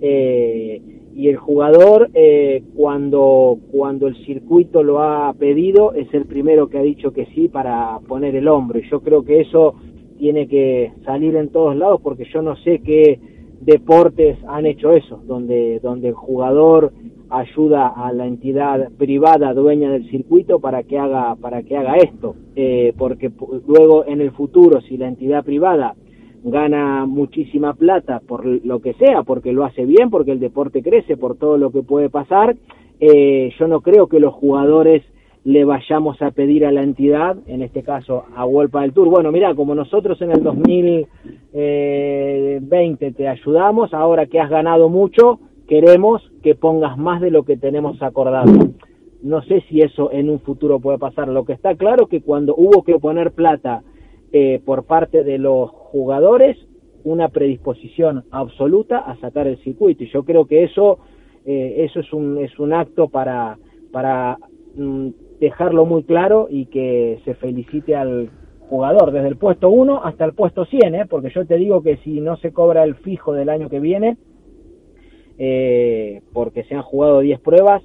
eh, 0.00 0.80
y 1.14 1.28
el 1.28 1.36
jugador 1.36 2.10
eh, 2.14 2.62
cuando, 2.74 3.58
cuando 3.70 4.06
el 4.06 4.16
circuito 4.24 4.82
lo 4.82 5.02
ha 5.02 5.32
pedido 5.34 5.92
es 5.92 6.12
el 6.14 6.24
primero 6.24 6.68
que 6.68 6.78
ha 6.78 6.82
dicho 6.82 7.12
que 7.12 7.26
sí 7.34 7.48
para 7.48 7.98
poner 8.08 8.34
el 8.34 8.48
hombro, 8.48 8.78
y 8.78 8.88
yo 8.88 9.00
creo 9.00 9.24
que 9.24 9.40
eso 9.40 9.74
tiene 10.18 10.46
que 10.48 10.92
salir 11.04 11.36
en 11.36 11.50
todos 11.50 11.76
lados, 11.76 12.00
porque 12.02 12.24
yo 12.32 12.42
no 12.42 12.56
sé 12.56 12.80
qué 12.80 13.18
deportes 13.64 14.38
han 14.48 14.66
hecho 14.66 14.92
eso, 14.92 15.20
donde, 15.24 15.80
donde 15.80 16.08
el 16.08 16.14
jugador 16.14 16.92
ayuda 17.30 17.88
a 17.88 18.12
la 18.12 18.26
entidad 18.26 18.90
privada 18.98 19.54
dueña 19.54 19.90
del 19.90 20.10
circuito 20.10 20.58
para 20.58 20.82
que 20.82 20.98
haga 20.98 21.34
para 21.36 21.62
que 21.62 21.76
haga 21.76 21.94
esto. 21.96 22.34
Eh, 22.56 22.92
porque 22.98 23.30
luego 23.66 24.04
en 24.06 24.20
el 24.20 24.32
futuro 24.32 24.80
si 24.82 24.96
la 24.96 25.08
entidad 25.08 25.44
privada 25.44 25.94
gana 26.44 27.06
muchísima 27.06 27.74
plata 27.74 28.20
por 28.20 28.44
lo 28.44 28.80
que 28.80 28.94
sea 28.94 29.22
porque 29.22 29.52
lo 29.52 29.64
hace 29.64 29.86
bien 29.86 30.10
porque 30.10 30.32
el 30.32 30.40
deporte 30.40 30.82
crece 30.82 31.16
por 31.16 31.36
todo 31.36 31.56
lo 31.56 31.70
que 31.70 31.82
puede 31.82 32.10
pasar 32.10 32.56
eh, 32.98 33.52
yo 33.58 33.68
no 33.68 33.80
creo 33.80 34.08
que 34.08 34.18
los 34.18 34.34
jugadores 34.34 35.04
le 35.44 35.64
vayamos 35.64 36.22
a 36.22 36.30
pedir 36.30 36.64
a 36.64 36.72
la 36.72 36.82
entidad, 36.82 37.36
en 37.46 37.62
este 37.62 37.82
caso 37.82 38.24
a 38.36 38.44
Wolpa 38.44 38.82
del 38.82 38.92
Tour, 38.92 39.08
bueno, 39.08 39.32
mira, 39.32 39.54
como 39.54 39.74
nosotros 39.74 40.20
en 40.22 40.30
el 40.30 40.42
2020 40.42 41.08
eh, 41.52 43.12
te 43.16 43.28
ayudamos, 43.28 43.92
ahora 43.92 44.26
que 44.26 44.40
has 44.40 44.50
ganado 44.50 44.88
mucho, 44.88 45.40
queremos 45.66 46.22
que 46.42 46.54
pongas 46.54 46.96
más 46.96 47.20
de 47.20 47.30
lo 47.30 47.44
que 47.44 47.56
tenemos 47.56 48.00
acordado. 48.02 48.52
No 49.22 49.42
sé 49.42 49.62
si 49.68 49.80
eso 49.80 50.10
en 50.12 50.30
un 50.30 50.40
futuro 50.40 50.80
puede 50.80 50.98
pasar. 50.98 51.28
Lo 51.28 51.44
que 51.44 51.52
está 51.52 51.76
claro 51.76 52.08
que 52.08 52.22
cuando 52.22 52.54
hubo 52.56 52.82
que 52.82 52.98
poner 52.98 53.32
plata 53.32 53.82
eh, 54.32 54.60
por 54.64 54.84
parte 54.84 55.22
de 55.22 55.38
los 55.38 55.70
jugadores, 55.70 56.56
una 57.04 57.28
predisposición 57.28 58.24
absoluta 58.30 58.98
a 58.98 59.16
sacar 59.16 59.46
el 59.46 59.58
circuito. 59.58 60.04
Y 60.04 60.10
yo 60.10 60.24
creo 60.24 60.46
que 60.46 60.64
eso, 60.64 60.98
eh, 61.44 61.84
eso 61.88 62.00
es 62.00 62.12
un, 62.12 62.38
es 62.38 62.58
un 62.58 62.72
acto 62.72 63.08
para, 63.08 63.58
para 63.92 64.38
mm, 64.76 65.08
dejarlo 65.42 65.86
muy 65.86 66.04
claro 66.04 66.46
y 66.48 66.66
que 66.66 67.20
se 67.24 67.34
felicite 67.34 67.96
al 67.96 68.30
jugador 68.68 69.10
desde 69.10 69.26
el 69.26 69.36
puesto 69.36 69.70
1 69.70 70.04
hasta 70.04 70.24
el 70.24 70.34
puesto 70.34 70.64
100, 70.64 70.94
¿eh? 70.94 71.06
porque 71.10 71.30
yo 71.30 71.44
te 71.44 71.56
digo 71.56 71.82
que 71.82 71.96
si 71.98 72.20
no 72.20 72.36
se 72.36 72.52
cobra 72.52 72.84
el 72.84 72.94
fijo 72.94 73.32
del 73.32 73.48
año 73.48 73.68
que 73.68 73.80
viene, 73.80 74.18
eh, 75.38 76.22
porque 76.32 76.62
se 76.62 76.76
han 76.76 76.82
jugado 76.82 77.18
10 77.18 77.40
pruebas, 77.40 77.82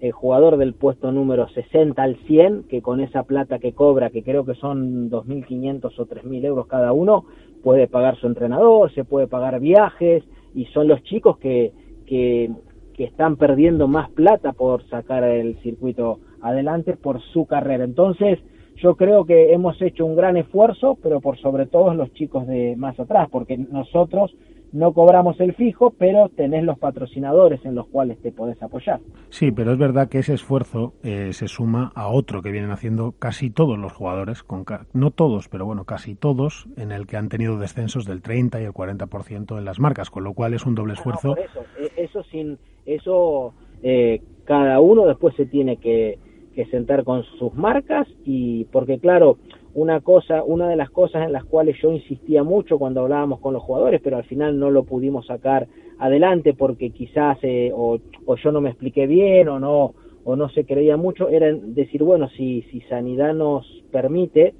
el 0.00 0.12
jugador 0.12 0.58
del 0.58 0.74
puesto 0.74 1.10
número 1.10 1.48
60 1.48 2.00
al 2.00 2.16
100, 2.26 2.64
que 2.68 2.82
con 2.82 3.00
esa 3.00 3.24
plata 3.24 3.58
que 3.58 3.72
cobra, 3.72 4.10
que 4.10 4.22
creo 4.22 4.44
que 4.44 4.54
son 4.54 5.10
2.500 5.10 5.98
o 5.98 6.06
3.000 6.06 6.44
euros 6.44 6.68
cada 6.68 6.92
uno, 6.92 7.24
puede 7.64 7.88
pagar 7.88 8.16
su 8.16 8.28
entrenador, 8.28 8.92
se 8.94 9.02
puede 9.02 9.26
pagar 9.26 9.58
viajes, 9.58 10.22
y 10.54 10.66
son 10.66 10.86
los 10.86 11.02
chicos 11.02 11.38
que, 11.38 11.72
que, 12.06 12.52
que 12.94 13.04
están 13.04 13.36
perdiendo 13.36 13.88
más 13.88 14.08
plata 14.10 14.52
por 14.52 14.84
sacar 14.88 15.24
el 15.24 15.56
circuito 15.62 16.20
adelante 16.42 16.96
por 16.96 17.20
su 17.32 17.46
carrera. 17.46 17.84
Entonces, 17.84 18.38
yo 18.76 18.96
creo 18.96 19.24
que 19.24 19.52
hemos 19.52 19.80
hecho 19.80 20.04
un 20.04 20.16
gran 20.16 20.36
esfuerzo, 20.36 20.98
pero 21.02 21.20
por 21.20 21.38
sobre 21.38 21.66
todo 21.66 21.94
los 21.94 22.12
chicos 22.14 22.46
de 22.46 22.74
más 22.76 22.98
atrás, 22.98 23.28
porque 23.30 23.56
nosotros 23.56 24.34
no 24.72 24.94
cobramos 24.94 25.38
el 25.38 25.54
fijo, 25.54 25.90
pero 25.90 26.30
tenés 26.30 26.64
los 26.64 26.78
patrocinadores 26.78 27.62
en 27.64 27.74
los 27.74 27.86
cuales 27.88 28.18
te 28.22 28.32
podés 28.32 28.60
apoyar. 28.62 29.00
Sí, 29.28 29.52
pero 29.52 29.72
es 29.72 29.78
verdad 29.78 30.08
que 30.08 30.18
ese 30.18 30.32
esfuerzo 30.32 30.94
eh, 31.02 31.32
se 31.32 31.46
suma 31.46 31.92
a 31.94 32.08
otro 32.08 32.40
que 32.40 32.50
vienen 32.50 32.70
haciendo 32.70 33.12
casi 33.18 33.50
todos 33.50 33.78
los 33.78 33.92
jugadores, 33.92 34.42
con 34.42 34.64
no 34.94 35.10
todos, 35.10 35.48
pero 35.48 35.66
bueno, 35.66 35.84
casi 35.84 36.14
todos, 36.14 36.66
en 36.76 36.90
el 36.90 37.06
que 37.06 37.18
han 37.18 37.28
tenido 37.28 37.58
descensos 37.58 38.06
del 38.06 38.22
30 38.22 38.62
y 38.62 38.64
el 38.64 38.72
40% 38.72 39.58
en 39.58 39.64
las 39.64 39.78
marcas, 39.78 40.10
con 40.10 40.24
lo 40.24 40.32
cual 40.32 40.54
es 40.54 40.64
un 40.64 40.74
doble 40.74 40.94
esfuerzo. 40.94 41.36
eso, 41.36 41.60
eh, 41.78 41.90
eso 41.98 42.22
sin 42.24 42.58
eso 42.86 43.54
eh, 43.82 44.22
cada 44.44 44.80
uno 44.80 45.06
después 45.06 45.36
se 45.36 45.46
tiene 45.46 45.76
que 45.76 46.18
que 46.54 46.66
sentar 46.66 47.04
con 47.04 47.24
sus 47.38 47.54
marcas 47.54 48.06
y 48.24 48.64
porque 48.66 48.98
claro, 48.98 49.38
una 49.74 50.00
cosa, 50.00 50.42
una 50.44 50.68
de 50.68 50.76
las 50.76 50.90
cosas 50.90 51.24
en 51.24 51.32
las 51.32 51.44
cuales 51.44 51.76
yo 51.80 51.92
insistía 51.92 52.42
mucho 52.42 52.78
cuando 52.78 53.00
hablábamos 53.00 53.40
con 53.40 53.54
los 53.54 53.62
jugadores, 53.62 54.00
pero 54.02 54.16
al 54.16 54.24
final 54.24 54.58
no 54.58 54.70
lo 54.70 54.84
pudimos 54.84 55.26
sacar 55.26 55.66
adelante 55.98 56.54
porque 56.54 56.90
quizás 56.90 57.38
eh, 57.42 57.70
o, 57.74 57.98
yo 58.36 58.52
no 58.52 58.60
me 58.60 58.70
expliqué 58.70 59.06
bien 59.06 59.48
o 59.48 59.58
no 59.58 59.94
o 60.24 60.36
no 60.36 60.48
se 60.50 60.64
creía 60.64 60.96
mucho, 60.96 61.28
era 61.28 61.52
decir, 61.52 62.04
bueno, 62.04 62.28
si, 62.28 62.62
si 62.70 62.80
Sanidad 62.82 63.34
nos 63.34 63.66
permite, 63.90 64.54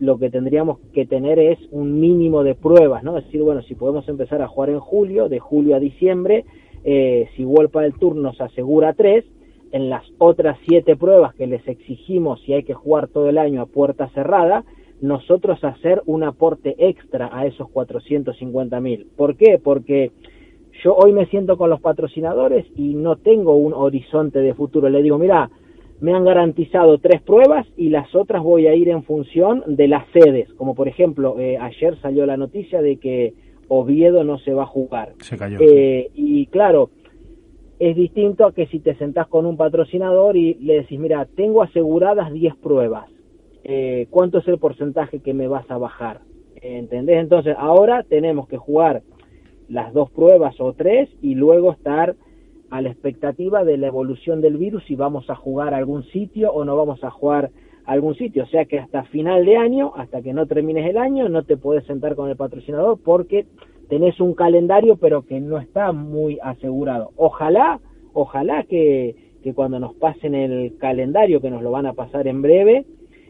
lo 0.00 0.18
que 0.18 0.30
tendríamos 0.30 0.78
que 0.94 1.04
tener 1.04 1.38
es 1.38 1.58
un 1.70 2.00
mínimo 2.00 2.42
de 2.42 2.54
pruebas, 2.54 3.04
¿no? 3.04 3.18
Es 3.18 3.26
decir, 3.26 3.42
bueno, 3.42 3.60
si 3.62 3.74
podemos 3.74 4.08
empezar 4.08 4.40
a 4.40 4.48
jugar 4.48 4.70
en 4.70 4.80
julio, 4.80 5.28
de 5.28 5.38
julio 5.38 5.76
a 5.76 5.80
diciembre, 5.80 6.46
eh, 6.82 7.28
si 7.36 7.44
Vuelpa 7.44 7.82
del 7.82 7.94
Tour 7.94 8.16
nos 8.16 8.40
asegura 8.40 8.94
tres, 8.94 9.24
en 9.72 9.88
las 9.88 10.04
otras 10.18 10.58
siete 10.66 10.96
pruebas 10.96 11.34
que 11.34 11.46
les 11.46 11.66
exigimos 11.66 12.40
si 12.42 12.52
hay 12.52 12.62
que 12.62 12.74
jugar 12.74 13.08
todo 13.08 13.28
el 13.28 13.38
año 13.38 13.62
a 13.62 13.66
puerta 13.66 14.08
cerrada, 14.10 14.64
nosotros 15.00 15.62
hacer 15.64 16.02
un 16.06 16.22
aporte 16.22 16.76
extra 16.78 17.30
a 17.32 17.46
esos 17.46 17.68
450 17.70 18.80
mil. 18.80 19.06
¿Por 19.16 19.36
qué? 19.36 19.58
Porque 19.62 20.12
yo 20.84 20.94
hoy 20.94 21.12
me 21.12 21.26
siento 21.26 21.56
con 21.56 21.70
los 21.70 21.80
patrocinadores 21.80 22.66
y 22.76 22.94
no 22.94 23.16
tengo 23.16 23.56
un 23.56 23.72
horizonte 23.74 24.38
de 24.38 24.54
futuro. 24.54 24.88
Le 24.88 25.02
digo, 25.02 25.18
mira, 25.18 25.50
me 26.00 26.14
han 26.14 26.24
garantizado 26.24 26.98
tres 26.98 27.22
pruebas 27.22 27.66
y 27.76 27.88
las 27.88 28.14
otras 28.14 28.42
voy 28.42 28.66
a 28.66 28.74
ir 28.74 28.88
en 28.88 29.02
función 29.02 29.62
de 29.66 29.88
las 29.88 30.04
sedes. 30.12 30.52
Como 30.54 30.74
por 30.74 30.88
ejemplo, 30.88 31.38
eh, 31.38 31.58
ayer 31.58 31.96
salió 32.00 32.26
la 32.26 32.36
noticia 32.36 32.82
de 32.82 32.96
que 32.96 33.34
Oviedo 33.68 34.22
no 34.24 34.38
se 34.38 34.52
va 34.52 34.64
a 34.64 34.66
jugar. 34.66 35.14
Se 35.18 35.36
cayó. 35.36 35.58
Eh, 35.60 36.10
y 36.14 36.46
claro, 36.46 36.90
es 37.82 37.96
distinto 37.96 38.46
a 38.46 38.52
que 38.52 38.68
si 38.68 38.78
te 38.78 38.94
sentás 38.94 39.26
con 39.26 39.44
un 39.44 39.56
patrocinador 39.56 40.36
y 40.36 40.54
le 40.54 40.74
decís, 40.74 41.00
mira, 41.00 41.26
tengo 41.34 41.64
aseguradas 41.64 42.32
10 42.32 42.54
pruebas, 42.54 43.10
eh, 43.64 44.06
¿cuánto 44.08 44.38
es 44.38 44.46
el 44.46 44.58
porcentaje 44.58 45.18
que 45.18 45.34
me 45.34 45.48
vas 45.48 45.68
a 45.68 45.78
bajar? 45.78 46.20
¿Entendés? 46.54 47.18
Entonces, 47.18 47.56
ahora 47.58 48.04
tenemos 48.04 48.46
que 48.46 48.56
jugar 48.56 49.02
las 49.68 49.92
dos 49.92 50.12
pruebas 50.12 50.54
o 50.60 50.74
tres 50.74 51.08
y 51.22 51.34
luego 51.34 51.72
estar 51.72 52.14
a 52.70 52.80
la 52.80 52.88
expectativa 52.88 53.64
de 53.64 53.76
la 53.76 53.88
evolución 53.88 54.40
del 54.40 54.58
virus 54.58 54.84
si 54.84 54.94
vamos 54.94 55.28
a 55.28 55.34
jugar 55.34 55.74
a 55.74 55.78
algún 55.78 56.04
sitio 56.04 56.52
o 56.52 56.64
no 56.64 56.76
vamos 56.76 57.02
a 57.02 57.10
jugar 57.10 57.50
algún 57.84 58.14
sitio. 58.14 58.44
O 58.44 58.46
sea 58.46 58.64
que 58.64 58.78
hasta 58.78 59.02
final 59.06 59.44
de 59.44 59.56
año, 59.56 59.92
hasta 59.96 60.22
que 60.22 60.32
no 60.32 60.46
termines 60.46 60.88
el 60.88 60.98
año, 60.98 61.28
no 61.28 61.42
te 61.42 61.56
puedes 61.56 61.84
sentar 61.86 62.14
con 62.14 62.30
el 62.30 62.36
patrocinador 62.36 63.00
porque 63.02 63.46
tenés 63.92 64.20
un 64.20 64.32
calendario 64.32 64.96
pero 64.96 65.26
que 65.26 65.38
no 65.38 65.58
está 65.58 65.92
muy 65.92 66.38
asegurado. 66.42 67.10
Ojalá, 67.16 67.78
ojalá 68.14 68.62
que, 68.62 69.14
cuando 69.54 69.78
nos 69.80 69.94
pasen 69.96 70.34
el 70.34 70.78
calendario, 70.78 71.42
que 71.42 71.50
nos 71.50 71.62
lo 71.62 71.70
van 71.70 71.84
a 71.84 71.92
pasar 71.92 72.26
en 72.26 72.40
breve, 72.40 72.86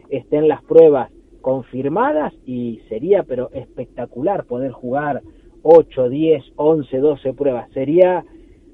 estén 0.07 0.47
las 0.47 0.63
pruebas 0.63 1.11
confirmadas 1.41 2.33
y 2.45 2.79
sería 2.87 3.23
pero 3.23 3.49
espectacular 3.51 4.45
poder 4.45 4.71
jugar 4.71 5.21
8, 5.63 6.07
10, 6.07 6.53
11, 6.55 6.97
12 6.97 7.33
pruebas. 7.33 7.69
Sería 7.73 8.23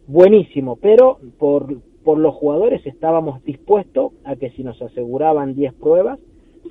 buenísimo, 0.05 0.75
pero 0.75 1.17
por, 1.39 1.81
por 2.03 2.19
los 2.19 2.36
jugadores 2.36 2.86
estábamos 2.86 3.43
dispuestos 3.43 4.12
a 4.25 4.36
que 4.36 4.51
si 4.51 4.63
nos 4.63 4.79
aseguraban 4.79 5.55
10 5.55 5.74
pruebas, 5.74 6.19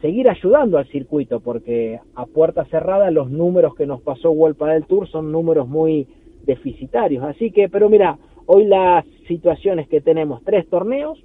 seguir 0.01 0.29
ayudando 0.29 0.79
al 0.79 0.87
circuito, 0.89 1.41
porque 1.41 2.01
a 2.15 2.27
puerta 2.27 2.65
cerrada 2.67 3.11
los 3.11 3.31
números 3.31 3.75
que 3.75 3.87
nos 3.87 4.01
pasó 4.01 4.31
World 4.31 4.59
del 4.59 4.87
Tour 4.87 5.09
son 5.09 5.33
números 5.33 5.69
muy 5.69 6.07
deficitarios. 6.45 7.25
Así 7.25 7.51
que, 7.51 7.69
pero 7.69 7.89
mira, 7.89 8.19
hoy 8.47 8.65
las 8.65 9.05
situaciones 9.27 9.89
que 9.89 10.01
tenemos, 10.01 10.43
tres 10.45 10.69
torneos, 10.69 11.23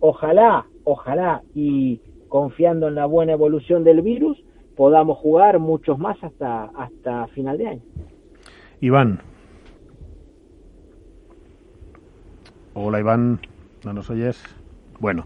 ojalá, 0.00 0.66
ojalá, 0.84 1.42
y 1.54 2.00
confiando 2.28 2.88
en 2.88 2.94
la 2.94 3.06
buena 3.06 3.32
evolución 3.32 3.84
del 3.84 4.02
virus, 4.02 4.42
podamos 4.76 5.18
jugar 5.18 5.58
muchos 5.58 5.98
más 5.98 6.16
hasta, 6.24 6.64
hasta 6.64 7.26
final 7.28 7.58
de 7.58 7.68
año. 7.68 7.82
Iván. 8.80 9.20
Hola 12.74 13.00
Iván, 13.00 13.38
¿no 13.84 13.92
nos 13.92 14.08
oyes? 14.08 14.42
Bueno, 14.98 15.24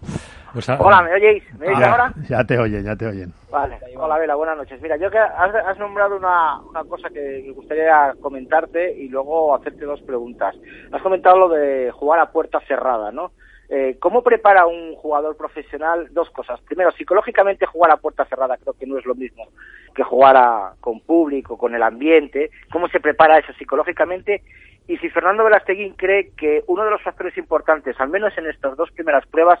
pues 0.53 0.69
Hola, 0.69 1.01
¿me 1.01 1.13
oyéis? 1.13 1.43
¿Me 1.59 1.67
oís 1.67 1.81
ahora? 1.81 2.13
Ya 2.29 2.43
te 2.43 2.57
oyen, 2.57 2.83
ya 2.83 2.95
te 2.95 3.07
oyen. 3.07 3.33
Vale. 3.49 3.79
Hola, 3.95 4.17
Vela, 4.17 4.35
buenas 4.35 4.57
noches. 4.57 4.81
Mira, 4.81 4.97
yo 4.97 5.09
que 5.09 5.17
has, 5.17 5.77
nombrado 5.77 6.17
una, 6.17 6.59
una, 6.61 6.83
cosa 6.83 7.09
que 7.09 7.43
me 7.45 7.53
gustaría 7.53 8.13
comentarte 8.21 8.93
y 8.93 9.09
luego 9.09 9.55
hacerte 9.55 9.85
dos 9.85 10.01
preguntas. 10.01 10.55
Has 10.91 11.01
comentado 11.01 11.37
lo 11.37 11.49
de 11.49 11.91
jugar 11.91 12.19
a 12.19 12.31
puerta 12.31 12.59
cerrada, 12.67 13.11
¿no? 13.11 13.31
Eh, 13.69 13.97
¿Cómo 13.99 14.23
prepara 14.23 14.65
un 14.65 14.95
jugador 14.95 15.35
profesional? 15.35 16.07
Dos 16.11 16.29
cosas. 16.29 16.59
Primero, 16.61 16.91
psicológicamente 16.93 17.65
jugar 17.65 17.91
a 17.91 17.97
puerta 17.97 18.25
cerrada 18.25 18.57
creo 18.57 18.73
que 18.73 18.85
no 18.85 18.97
es 18.97 19.05
lo 19.05 19.15
mismo 19.15 19.47
que 19.93 20.03
jugar 20.03 20.75
con 20.79 21.01
público, 21.01 21.57
con 21.57 21.73
el 21.73 21.83
ambiente. 21.83 22.51
¿Cómo 22.71 22.87
se 22.87 22.99
prepara 22.99 23.39
eso 23.39 23.51
psicológicamente? 23.53 24.43
Y 24.87 24.97
si 24.99 25.09
Fernando 25.09 25.43
Velasteguín 25.43 25.93
cree 25.93 26.31
que 26.37 26.63
uno 26.67 26.85
de 26.85 26.91
los 26.91 27.01
factores 27.01 27.37
importantes, 27.37 27.99
al 27.99 28.09
menos 28.09 28.37
en 28.37 28.47
estas 28.47 28.77
dos 28.77 28.89
primeras 28.91 29.25
pruebas, 29.25 29.59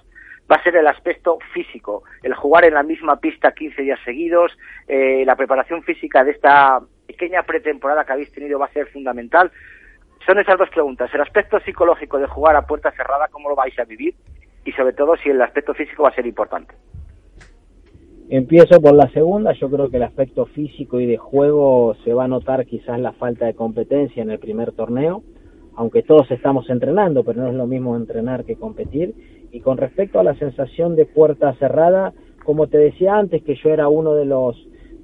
va 0.49 0.55
a 0.55 0.63
ser 0.63 0.75
el 0.77 0.87
aspecto 0.87 1.39
físico, 1.53 2.03
el 2.23 2.33
jugar 2.33 2.65
en 2.65 2.73
la 2.73 2.83
misma 2.83 3.19
pista 3.19 3.51
15 3.51 3.81
días 3.81 3.99
seguidos, 4.05 4.57
eh, 4.87 5.23
la 5.25 5.35
preparación 5.35 5.83
física 5.83 6.23
de 6.23 6.31
esta 6.31 6.79
pequeña 7.05 7.43
pretemporada 7.43 8.05
que 8.05 8.13
habéis 8.13 8.31
tenido 8.31 8.59
va 8.59 8.67
a 8.67 8.73
ser 8.73 8.87
fundamental. 8.87 9.51
Son 10.25 10.39
esas 10.39 10.57
dos 10.57 10.69
preguntas, 10.69 11.09
el 11.13 11.21
aspecto 11.21 11.59
psicológico 11.59 12.17
de 12.17 12.27
jugar 12.27 12.55
a 12.55 12.65
puerta 12.65 12.91
cerrada, 12.91 13.27
cómo 13.29 13.49
lo 13.49 13.55
vais 13.55 13.77
a 13.79 13.85
vivir 13.85 14.15
y 14.65 14.71
sobre 14.73 14.93
todo 14.93 15.15
si 15.17 15.29
el 15.29 15.41
aspecto 15.41 15.73
físico 15.73 16.03
va 16.03 16.09
a 16.09 16.15
ser 16.15 16.25
importante. 16.25 16.75
Empiezo 18.29 18.81
por 18.81 18.93
la 18.93 19.09
segunda, 19.11 19.53
yo 19.53 19.69
creo 19.69 19.89
que 19.89 19.95
el 19.95 20.03
aspecto 20.03 20.45
físico 20.47 20.99
y 20.99 21.05
de 21.05 21.15
juego 21.15 21.95
se 22.03 22.13
va 22.13 22.25
a 22.25 22.27
notar 22.27 22.65
quizás 22.65 22.99
la 22.99 23.13
falta 23.13 23.45
de 23.45 23.53
competencia 23.53 24.21
en 24.21 24.31
el 24.31 24.39
primer 24.39 24.73
torneo, 24.73 25.23
aunque 25.77 26.03
todos 26.03 26.29
estamos 26.31 26.69
entrenando, 26.69 27.23
pero 27.23 27.43
no 27.43 27.47
es 27.47 27.53
lo 27.53 27.67
mismo 27.67 27.95
entrenar 27.95 28.43
que 28.43 28.57
competir 28.57 29.13
y 29.51 29.59
con 29.61 29.77
respecto 29.77 30.19
a 30.19 30.23
la 30.23 30.35
sensación 30.35 30.95
de 30.95 31.05
puerta 31.05 31.53
cerrada, 31.55 32.13
como 32.43 32.67
te 32.67 32.77
decía 32.77 33.17
antes, 33.17 33.43
que 33.43 33.55
yo 33.55 33.69
era 33.69 33.89
uno 33.89 34.13
de 34.13 34.25
los, 34.25 34.55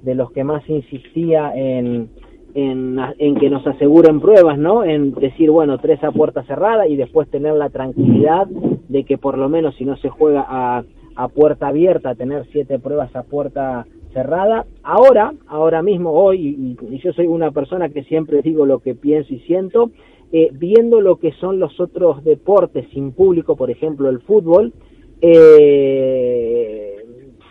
de 0.02 0.14
los 0.14 0.30
que 0.32 0.44
más 0.44 0.68
insistía 0.68 1.52
en, 1.54 2.08
en, 2.54 3.34
que 3.36 3.50
nos 3.50 3.66
aseguren 3.66 4.20
pruebas, 4.20 4.58
¿no? 4.58 4.84
En 4.84 5.12
decir, 5.12 5.50
bueno, 5.50 5.78
tres 5.78 6.02
a 6.04 6.12
puerta 6.12 6.42
cerrada 6.44 6.86
y 6.86 6.96
después 6.96 7.28
tener 7.28 7.54
la 7.54 7.70
tranquilidad 7.70 8.46
de 8.46 9.04
que 9.04 9.18
por 9.18 9.36
lo 9.36 9.48
menos 9.48 9.74
si 9.76 9.84
no 9.84 9.96
se 9.96 10.08
juega 10.08 10.44
a, 10.48 10.84
a 11.16 11.28
puerta 11.28 11.68
abierta, 11.68 12.14
tener 12.14 12.46
siete 12.52 12.78
pruebas 12.78 13.14
a 13.16 13.24
puerta 13.24 13.86
cerrada. 14.12 14.64
Ahora, 14.82 15.34
ahora 15.46 15.82
mismo, 15.82 16.12
hoy, 16.12 16.76
y 16.80 16.98
yo 16.98 17.12
soy 17.12 17.26
una 17.26 17.50
persona 17.50 17.88
que 17.88 18.04
siempre 18.04 18.42
digo 18.42 18.64
lo 18.64 18.78
que 18.78 18.94
pienso 18.94 19.34
y 19.34 19.40
siento, 19.40 19.90
eh, 20.36 20.50
viendo 20.52 21.00
lo 21.00 21.20
que 21.20 21.30
son 21.34 21.60
los 21.60 21.78
otros 21.78 22.24
deportes 22.24 22.88
sin 22.92 23.12
público, 23.12 23.54
por 23.54 23.70
ejemplo 23.70 24.08
el 24.08 24.20
fútbol, 24.20 24.72
eh, 25.20 26.96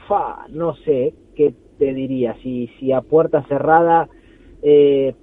fa, 0.06 0.48
no 0.50 0.75
sé 0.84 1.13
qué 1.34 1.54
te 1.80 1.94
diría, 1.94 2.36
si, 2.44 2.70
si 2.78 2.92
a 2.92 3.00
puerta 3.00 3.46
cerrada 3.48 4.10
eh, 4.62 5.13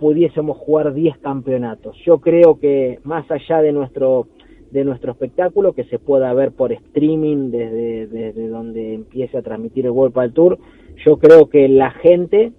pudiésemos 0.00 0.56
jugar 0.56 0.92
10 0.92 1.18
campeonatos. 1.18 1.96
Yo 2.04 2.18
creo 2.18 2.58
que 2.58 2.98
más 3.04 3.30
allá 3.30 3.62
de 3.62 3.70
nuestro 3.70 4.26
de 4.72 4.84
nuestro 4.84 5.12
espectáculo 5.12 5.74
que 5.74 5.84
se 5.84 6.00
pueda 6.00 6.34
ver 6.34 6.50
por 6.50 6.72
streaming 6.72 7.52
desde, 7.52 8.08
desde 8.08 8.48
donde 8.48 8.94
empiece 8.94 9.38
a 9.38 9.42
transmitir 9.42 9.84
el 9.84 9.92
World 9.92 10.14
Padel 10.14 10.32
Tour, 10.32 10.58
yo 11.06 11.18
creo 11.18 11.48
que 11.48 11.68
la 11.68 11.92
gente, 11.92 12.50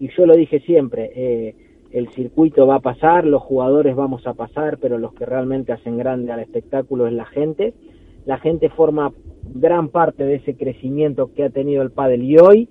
y 0.00 0.08
yo 0.08 0.26
lo 0.26 0.34
dije 0.34 0.58
siempre, 0.60 1.12
eh, 1.14 1.54
el 1.94 2.08
circuito 2.08 2.66
va 2.66 2.76
a 2.76 2.80
pasar, 2.80 3.24
los 3.24 3.40
jugadores 3.40 3.94
vamos 3.94 4.26
a 4.26 4.34
pasar, 4.34 4.78
pero 4.78 4.98
los 4.98 5.14
que 5.14 5.24
realmente 5.24 5.72
hacen 5.72 5.96
grande 5.96 6.32
al 6.32 6.40
espectáculo 6.40 7.06
es 7.06 7.12
la 7.12 7.24
gente. 7.24 7.72
la 8.26 8.38
gente 8.38 8.68
forma 8.68 9.12
gran 9.44 9.88
parte 9.88 10.24
de 10.24 10.36
ese 10.36 10.56
crecimiento 10.56 11.32
que 11.34 11.44
ha 11.44 11.50
tenido 11.50 11.82
el 11.82 11.90
pádel 11.90 12.22
y 12.22 12.38
hoy 12.38 12.68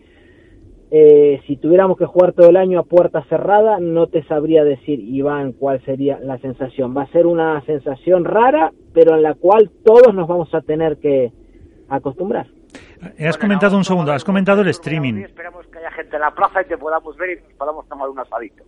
eh, 0.95 1.41
si 1.47 1.57
tuviéramos 1.57 1.97
que 1.97 2.05
jugar 2.05 2.33
todo 2.33 2.49
el 2.49 2.57
año 2.57 2.79
a 2.79 2.83
puerta 2.83 3.23
cerrada, 3.23 3.79
no 3.79 4.05
te 4.05 4.23
sabría 4.25 4.63
decir, 4.63 4.99
Iván, 4.99 5.53
cuál 5.53 5.83
sería 5.85 6.19
la 6.19 6.37
sensación. 6.37 6.95
Va 6.95 7.03
a 7.03 7.07
ser 7.07 7.25
una 7.25 7.59
sensación 7.65 8.25
rara, 8.25 8.71
pero 8.93 9.15
en 9.15 9.23
la 9.23 9.33
cual 9.33 9.71
todos 9.83 10.13
nos 10.13 10.27
vamos 10.27 10.53
a 10.53 10.61
tener 10.61 10.97
que 10.97 11.31
acostumbrar. 11.89 12.45
Eh, 13.17 13.27
has 13.27 13.39
comentado 13.39 13.75
un 13.75 13.83
segundo, 13.83 14.11
has 14.11 14.23
comentado 14.23 14.61
el 14.61 14.67
streaming. 14.67 15.23
Esperamos 15.23 15.65
que 15.67 15.79
haya 15.79 15.91
gente 15.91 16.15
en 16.15 16.21
la 16.21 16.31
plaza 16.31 16.61
y 16.61 16.65
que 16.65 16.77
podamos 16.77 17.17
ver 17.17 17.39
y 17.39 17.53
podamos 17.55 17.87
tomar 17.87 18.09
un 18.09 18.19
asadito. 18.19 18.63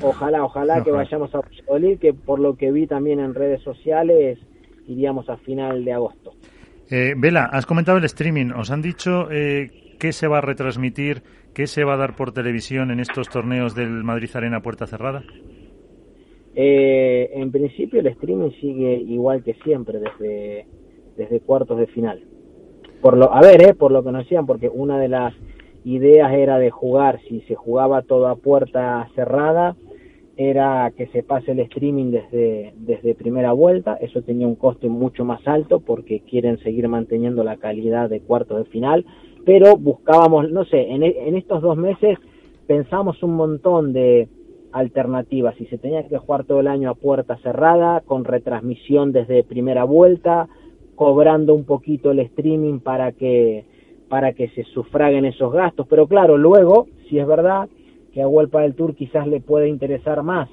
Ojalá, 0.00 0.44
ojalá 0.44 0.84
que 0.84 0.90
vayamos 0.90 1.34
a 1.34 1.40
Valladolid, 1.40 1.98
que 1.98 2.14
por 2.14 2.38
lo 2.38 2.56
que 2.56 2.70
vi 2.70 2.86
también 2.86 3.18
en 3.20 3.34
redes 3.34 3.62
sociales, 3.62 4.38
iríamos 4.86 5.28
a 5.28 5.36
final 5.38 5.84
de 5.84 5.92
agosto. 5.92 6.32
Eh, 6.90 7.14
Vela, 7.16 7.44
has 7.44 7.66
comentado 7.66 7.98
el 7.98 8.04
streaming. 8.04 8.52
¿Os 8.52 8.70
han 8.70 8.80
dicho 8.80 9.30
eh, 9.30 9.96
qué 9.98 10.12
se 10.12 10.28
va 10.28 10.38
a 10.38 10.40
retransmitir 10.40 11.22
¿Qué 11.58 11.66
se 11.66 11.82
va 11.82 11.94
a 11.94 11.96
dar 11.96 12.14
por 12.14 12.30
televisión 12.30 12.92
en 12.92 13.00
estos 13.00 13.28
torneos 13.28 13.74
del 13.74 14.04
Madrid 14.04 14.30
Arena 14.34 14.60
puerta 14.60 14.86
cerrada? 14.86 15.24
Eh, 16.54 17.30
en 17.34 17.50
principio 17.50 17.98
el 17.98 18.06
streaming 18.06 18.50
sigue 18.60 18.94
igual 18.94 19.42
que 19.42 19.54
siempre 19.64 19.98
desde, 19.98 20.66
desde 21.16 21.40
cuartos 21.40 21.78
de 21.78 21.88
final. 21.88 22.22
Por 23.00 23.16
lo, 23.16 23.34
a 23.34 23.40
ver, 23.40 23.60
eh, 23.60 23.74
por 23.74 23.90
lo 23.90 24.04
que 24.04 24.12
nos 24.12 24.22
decían, 24.22 24.46
porque 24.46 24.68
una 24.68 25.00
de 25.00 25.08
las 25.08 25.34
ideas 25.84 26.32
era 26.32 26.58
de 26.58 26.70
jugar, 26.70 27.18
si 27.28 27.40
se 27.40 27.56
jugaba 27.56 28.02
todo 28.02 28.28
a 28.28 28.36
puerta 28.36 29.08
cerrada, 29.16 29.74
era 30.40 30.92
que 30.96 31.08
se 31.08 31.24
pase 31.24 31.50
el 31.50 31.58
streaming 31.58 32.12
desde, 32.12 32.72
desde 32.76 33.16
primera 33.16 33.50
vuelta, 33.50 33.98
eso 34.00 34.22
tenía 34.22 34.46
un 34.46 34.54
coste 34.54 34.88
mucho 34.88 35.24
más 35.24 35.46
alto 35.48 35.80
porque 35.80 36.20
quieren 36.20 36.58
seguir 36.60 36.86
manteniendo 36.86 37.42
la 37.42 37.56
calidad 37.56 38.08
de 38.08 38.20
cuartos 38.20 38.58
de 38.58 38.70
final, 38.70 39.04
pero 39.44 39.76
buscábamos, 39.76 40.48
no 40.52 40.64
sé, 40.64 40.92
en, 40.92 41.02
en 41.02 41.34
estos 41.34 41.60
dos 41.60 41.76
meses 41.76 42.18
pensamos 42.68 43.20
un 43.24 43.34
montón 43.34 43.92
de 43.92 44.28
alternativas. 44.70 45.56
Si 45.56 45.66
se 45.66 45.76
tenía 45.76 46.06
que 46.06 46.18
jugar 46.18 46.44
todo 46.44 46.60
el 46.60 46.68
año 46.68 46.88
a 46.90 46.94
puerta 46.94 47.36
cerrada, 47.38 48.02
con 48.02 48.24
retransmisión 48.24 49.10
desde 49.10 49.42
primera 49.42 49.82
vuelta, 49.82 50.48
cobrando 50.94 51.52
un 51.52 51.64
poquito 51.64 52.12
el 52.12 52.20
streaming 52.20 52.78
para 52.78 53.10
que 53.10 53.64
para 54.08 54.32
que 54.34 54.48
se 54.50 54.62
sufraguen 54.62 55.24
esos 55.24 55.52
gastos. 55.52 55.86
Pero 55.88 56.06
claro, 56.06 56.38
luego, 56.38 56.86
si 57.08 57.18
es 57.18 57.26
verdad 57.26 57.68
que 58.18 58.22
a 58.22 58.26
Huelpa 58.26 58.62
del 58.62 58.74
Tour 58.74 58.96
quizás 58.96 59.28
le 59.28 59.40
puede 59.40 59.68
interesar 59.68 60.24
más 60.24 60.48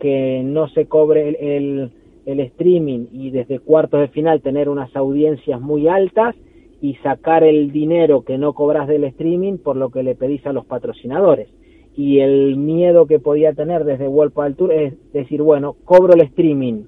que 0.00 0.42
no 0.44 0.66
se 0.66 0.86
cobre 0.86 1.28
el, 1.56 1.92
streaming 2.26 3.06
y 3.12 3.30
desde 3.30 3.60
cuartos 3.60 4.00
de 4.00 4.08
final 4.08 4.42
tener 4.42 4.68
unas 4.68 4.94
audiencias 4.96 5.60
muy 5.60 5.86
altas, 5.86 6.34
y 6.80 6.94
sacar 6.96 7.44
el 7.44 7.70
dinero 7.70 8.22
que 8.22 8.36
no 8.36 8.52
cobras 8.52 8.88
del 8.88 9.04
streaming 9.04 9.58
por 9.58 9.76
lo 9.76 9.90
que 9.90 10.02
le 10.02 10.16
pedís 10.16 10.44
a 10.44 10.52
los 10.52 10.66
patrocinadores. 10.66 11.48
Y 11.96 12.18
el 12.18 12.56
miedo 12.56 13.06
que 13.06 13.20
podía 13.20 13.52
tener 13.52 13.84
desde 13.84 14.08
World 14.08 14.34
del 14.34 14.56
Tour 14.56 14.72
es 14.72 15.12
decir, 15.12 15.40
bueno, 15.42 15.76
cobro 15.84 16.14
el 16.14 16.22
streaming, 16.22 16.82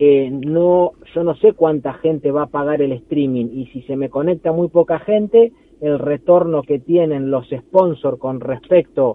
eh, 0.00 0.28
no, 0.28 0.92
yo 1.14 1.22
no 1.22 1.36
sé 1.36 1.52
cuánta 1.52 1.92
gente 1.94 2.32
va 2.32 2.42
a 2.42 2.50
pagar 2.50 2.82
el 2.82 2.90
streaming 2.92 3.46
y 3.52 3.66
si 3.66 3.82
se 3.82 3.94
me 3.94 4.10
conecta 4.10 4.50
muy 4.50 4.66
poca 4.68 4.98
gente, 4.98 5.52
el 5.80 6.00
retorno 6.00 6.62
que 6.62 6.80
tienen 6.80 7.30
los 7.30 7.48
sponsors 7.48 8.18
con 8.18 8.40
respecto 8.40 9.14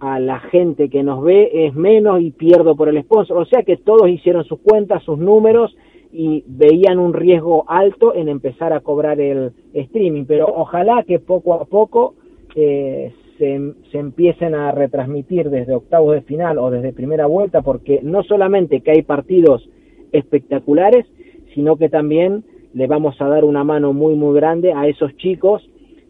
a 0.00 0.20
la 0.20 0.40
gente 0.40 0.88
que 0.88 1.02
nos 1.02 1.22
ve 1.22 1.50
es 1.66 1.74
menos 1.74 2.20
y 2.20 2.30
pierdo 2.30 2.76
por 2.76 2.88
el 2.88 3.02
sponsor. 3.02 3.38
O 3.38 3.44
sea 3.44 3.62
que 3.62 3.76
todos 3.76 4.08
hicieron 4.08 4.44
sus 4.44 4.60
cuentas, 4.60 5.02
sus 5.02 5.18
números 5.18 5.76
y 6.12 6.44
veían 6.46 6.98
un 6.98 7.12
riesgo 7.12 7.64
alto 7.68 8.14
en 8.14 8.28
empezar 8.28 8.72
a 8.72 8.80
cobrar 8.80 9.20
el 9.20 9.52
streaming, 9.74 10.24
pero 10.24 10.46
ojalá 10.46 11.02
que 11.02 11.18
poco 11.18 11.54
a 11.54 11.64
poco 11.66 12.14
eh, 12.54 13.12
se, 13.36 13.74
se, 13.92 13.98
empiecen 13.98 14.54
a 14.54 14.72
retransmitir 14.72 15.50
desde 15.50 15.74
octavos 15.74 16.14
de 16.14 16.22
final 16.22 16.58
o 16.58 16.70
desde 16.70 16.92
primera 16.92 17.26
vuelta, 17.26 17.60
porque 17.60 18.00
no 18.02 18.22
solamente 18.22 18.80
que 18.80 18.92
hay 18.92 19.02
partidos 19.02 19.68
espectaculares, 20.12 21.06
sino 21.54 21.76
que 21.76 21.88
también 21.88 22.44
le 22.72 22.86
vamos 22.86 23.20
a 23.20 23.28
dar 23.28 23.44
una 23.44 23.64
mano 23.64 23.92
muy 23.92 24.14
muy 24.14 24.34
grande 24.34 24.72
a 24.72 24.86
esos 24.86 25.16
chicos 25.16 25.68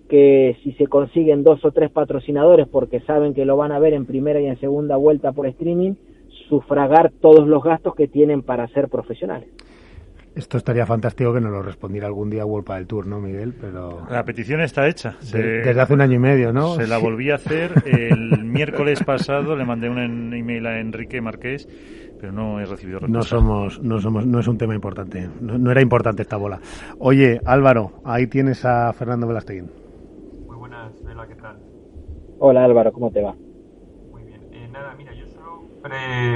que 0.09 0.57
si 0.63 0.73
se 0.73 0.87
consiguen 0.87 1.45
dos 1.45 1.65
o 1.65 1.71
tres 1.71 1.91
patrocinadores 1.91 2.67
porque 2.69 3.01
saben 3.01 3.35
que 3.35 3.45
lo 3.45 3.57
van 3.57 3.73
a 3.73 3.79
ver 3.79 3.95
en 3.95 4.07
primera 4.07 4.41
y 4.41 4.47
en 4.47 4.59
segunda 4.59 4.97
vuelta 4.97 5.33
por 5.33 5.47
streaming, 5.47 5.95
sufragar 6.49 7.13
todos 7.21 7.47
los 7.47 7.63
gastos 7.63 7.95
que 7.95 8.09
tienen 8.09 8.43
para 8.43 8.67
ser 8.69 8.89
profesionales. 8.89 9.49
Esto 10.39 10.57
estaría 10.57 10.87
fantástico 10.87 11.35
que 11.35 11.41
nos 11.41 11.51
lo 11.51 11.63
respondiera 11.63 12.07
algún 12.07 12.31
día 12.31 12.45
World 12.45 12.69
del 12.69 12.87
Tour, 12.87 13.07
¿no, 13.09 13.21
Miguel? 13.21 13.55
Pero 13.61 14.07
la 14.09 14.23
petición 14.25 14.61
está 14.61 14.87
hecha. 14.87 15.17
desde 15.21 15.81
hace 15.81 15.95
un 15.95 16.01
año 16.01 16.15
y 16.15 16.21
medio, 16.21 16.53
¿no? 16.53 16.77
Se 16.77 16.87
la 16.87 16.99
volví 16.99 17.31
a 17.31 17.35
hacer 17.35 17.73
el 17.87 18.45
miércoles 18.45 19.03
pasado. 19.03 19.57
Le 19.57 19.65
mandé 19.65 19.91
un 19.91 20.33
email 20.33 20.65
a 20.67 20.79
Enrique 20.79 21.21
Marqués, 21.21 21.69
pero 22.21 22.33
no 22.33 22.61
he 22.61 22.67
recibido 22.67 23.01
respuesta. 23.01 23.19
No 23.19 23.23
somos, 23.23 23.83
no 23.83 24.01
somos, 24.01 24.27
no 24.27 24.39
es 24.39 24.47
un 24.47 24.59
tema 24.59 24.77
importante. 24.77 25.29
No, 25.41 25.73
era 25.73 25.83
importante 25.83 26.23
esta 26.23 26.37
bola. 26.37 26.61
Oye, 27.01 27.41
Álvaro, 27.45 27.95
ahí 28.05 28.29
tienes 28.29 28.65
a 28.65 28.93
Fernando 28.93 29.27
Velasteguín. 29.27 29.88
Vela, 31.19 31.29
¿qué 31.29 31.35
tal? 31.35 31.59
Hola 32.39 32.65
Álvaro, 32.65 32.93
¿cómo 32.93 33.11
te 33.11 33.21
va? 33.21 33.37
Muy 34.13 34.23
bien. 34.23 34.41
Eh, 34.53 34.69
nada, 34.71 34.95
mira, 34.95 35.13
yo 35.15 35.27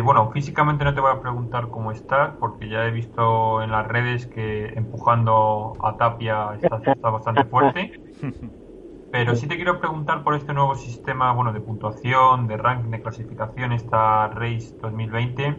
bueno, 0.05 0.31
físicamente 0.33 0.85
no 0.85 0.93
te 0.93 1.01
voy 1.01 1.13
a 1.13 1.21
preguntar 1.21 1.71
cómo 1.71 1.93
estás, 1.93 2.37
porque 2.41 2.69
ya 2.69 2.85
he 2.85 2.91
visto 2.91 3.63
en 3.63 3.71
las 3.71 3.87
redes 3.87 4.27
que 4.27 4.67
empujando 4.75 5.75
a 5.81 5.97
Tapia 5.97 6.55
está, 6.55 6.81
bastante 7.01 7.45
fuerte. 7.45 7.93
Pero 9.11 9.37
sí 9.37 9.47
te 9.47 9.55
quiero 9.57 9.79
preguntar 9.79 10.25
por 10.25 10.35
este 10.35 10.53
nuevo 10.53 10.75
sistema, 10.75 11.33
bueno, 11.33 11.53
de 11.53 11.61
puntuación, 11.61 12.49
de 12.49 12.57
ranking, 12.57 12.91
de 12.91 13.03
clasificación, 13.03 13.73
esta 13.73 14.29
Race 14.29 14.75
2020. 14.81 15.57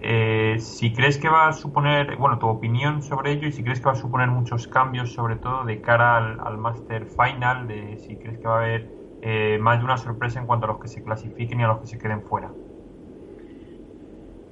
Eh, 0.00 0.56
si 0.58 0.92
crees 0.92 1.18
que 1.18 1.28
va 1.28 1.48
a 1.48 1.52
suponer, 1.52 2.16
bueno, 2.16 2.38
tu 2.38 2.46
opinión 2.46 3.02
sobre 3.02 3.32
ello 3.32 3.48
y 3.48 3.52
si 3.52 3.62
crees 3.62 3.80
que 3.80 3.86
va 3.86 3.92
a 3.92 3.96
suponer 3.96 4.28
muchos 4.28 4.66
cambios, 4.68 5.12
sobre 5.12 5.36
todo 5.36 5.64
de 5.64 5.80
cara 5.80 6.16
al, 6.18 6.58
Master 6.58 7.06
Final, 7.06 7.66
de 7.68 7.96
si 7.98 8.16
crees 8.16 8.38
que 8.38 8.46
va 8.46 8.56
a 8.56 8.64
haber 8.64 8.90
eh, 9.22 9.58
más 9.60 9.78
de 9.78 9.84
una 9.84 9.96
sorpresa 9.96 10.40
en 10.40 10.46
cuanto 10.46 10.66
a 10.66 10.68
los 10.68 10.80
que 10.80 10.88
se 10.88 11.02
clasifiquen 11.02 11.60
y 11.60 11.62
a 11.64 11.68
los 11.68 11.80
que 11.80 11.86
se 11.86 11.98
queden 11.98 12.22
fuera. 12.22 12.50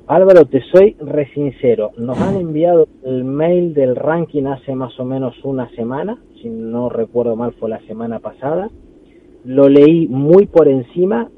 Álvaro, 0.06 0.44
te 0.46 0.60
soy 0.72 0.96
re 1.00 1.28
sincero. 1.32 1.92
Nos 1.96 2.20
han 2.20 2.36
enviado 2.36 2.88
el 3.04 3.24
mail 3.24 3.72
del 3.72 3.94
ranking 3.94 4.44
hace 4.44 4.74
más 4.74 4.98
o 4.98 5.04
menos 5.04 5.34
una 5.44 5.68
semana, 5.70 6.18
si 6.40 6.48
no 6.48 6.88
recuerdo 6.88 7.36
mal 7.36 7.52
fue 7.54 7.70
la 7.70 7.80
semana 7.86 8.18
pasada. 8.18 8.68
Lo 9.44 9.68
leí 9.68 10.08
muy 10.08 10.46
por 10.46 10.68
encima 10.68 11.28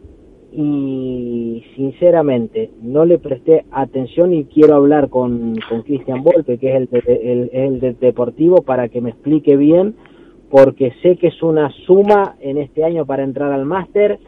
y 0.56 1.64
sinceramente 1.74 2.70
no 2.80 3.04
le 3.04 3.18
presté 3.18 3.64
atención 3.72 4.32
y 4.32 4.44
quiero 4.44 4.76
hablar 4.76 5.08
con, 5.08 5.56
con 5.68 5.82
Cristian 5.82 6.22
Volpe, 6.22 6.58
que 6.58 6.76
es 6.76 6.88
el, 6.92 7.50
el 7.52 7.80
del 7.80 7.98
Deportivo, 7.98 8.62
para 8.62 8.88
que 8.88 9.00
me 9.00 9.10
explique 9.10 9.56
bien, 9.56 9.96
porque 10.50 10.92
sé 11.02 11.16
que 11.16 11.28
es 11.28 11.42
una 11.42 11.70
suma 11.86 12.36
en 12.40 12.58
este 12.58 12.84
año 12.84 13.04
para 13.04 13.24
entrar 13.24 13.52
al 13.52 13.64
máster 13.64 14.20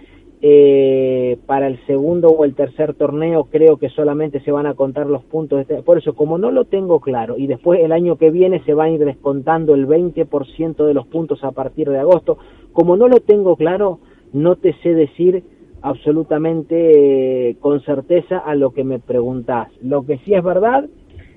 eh, 0.43 1.39
para 1.47 1.67
el 1.67 1.79
segundo 1.87 2.29
o 2.29 2.45
el 2.45 2.55
tercer 2.55 2.93
torneo 2.93 3.45
creo 3.45 3.79
que 3.79 3.89
solamente 3.89 4.41
se 4.41 4.53
van 4.53 4.67
a 4.67 4.75
contar 4.75 5.07
los 5.07 5.25
puntos. 5.25 5.61
Este, 5.61 5.83
por 5.83 5.97
eso, 5.97 6.15
como 6.15 6.37
no 6.37 6.51
lo 6.51 6.67
tengo 6.67 7.01
claro 7.01 7.37
y 7.39 7.47
después 7.47 7.81
el 7.81 7.91
año 7.91 8.17
que 8.17 8.31
viene 8.31 8.62
se 8.65 8.75
va 8.75 8.85
a 8.85 8.91
ir 8.91 9.05
descontando 9.05 9.75
el 9.75 9.87
20% 9.87 10.87
de 10.87 10.95
los 10.95 11.07
puntos 11.07 11.43
a 11.43 11.53
partir 11.53 11.89
de 11.89 11.99
agosto, 11.99 12.37
como 12.73 12.97
no 12.97 13.09
lo 13.09 13.21
tengo 13.21 13.57
claro, 13.57 14.01
no 14.35 14.57
te 14.57 14.75
sé 14.83 14.95
decir 14.95 15.43
absolutamente 15.83 17.51
eh, 17.51 17.57
con 17.61 17.81
certeza 17.83 18.39
a 18.39 18.55
lo 18.55 18.71
que 18.71 18.85
me 18.85 18.99
preguntás. 18.99 19.69
Lo 19.83 20.05
que 20.05 20.19
sí 20.19 20.35
es 20.35 20.43
verdad 20.43 20.87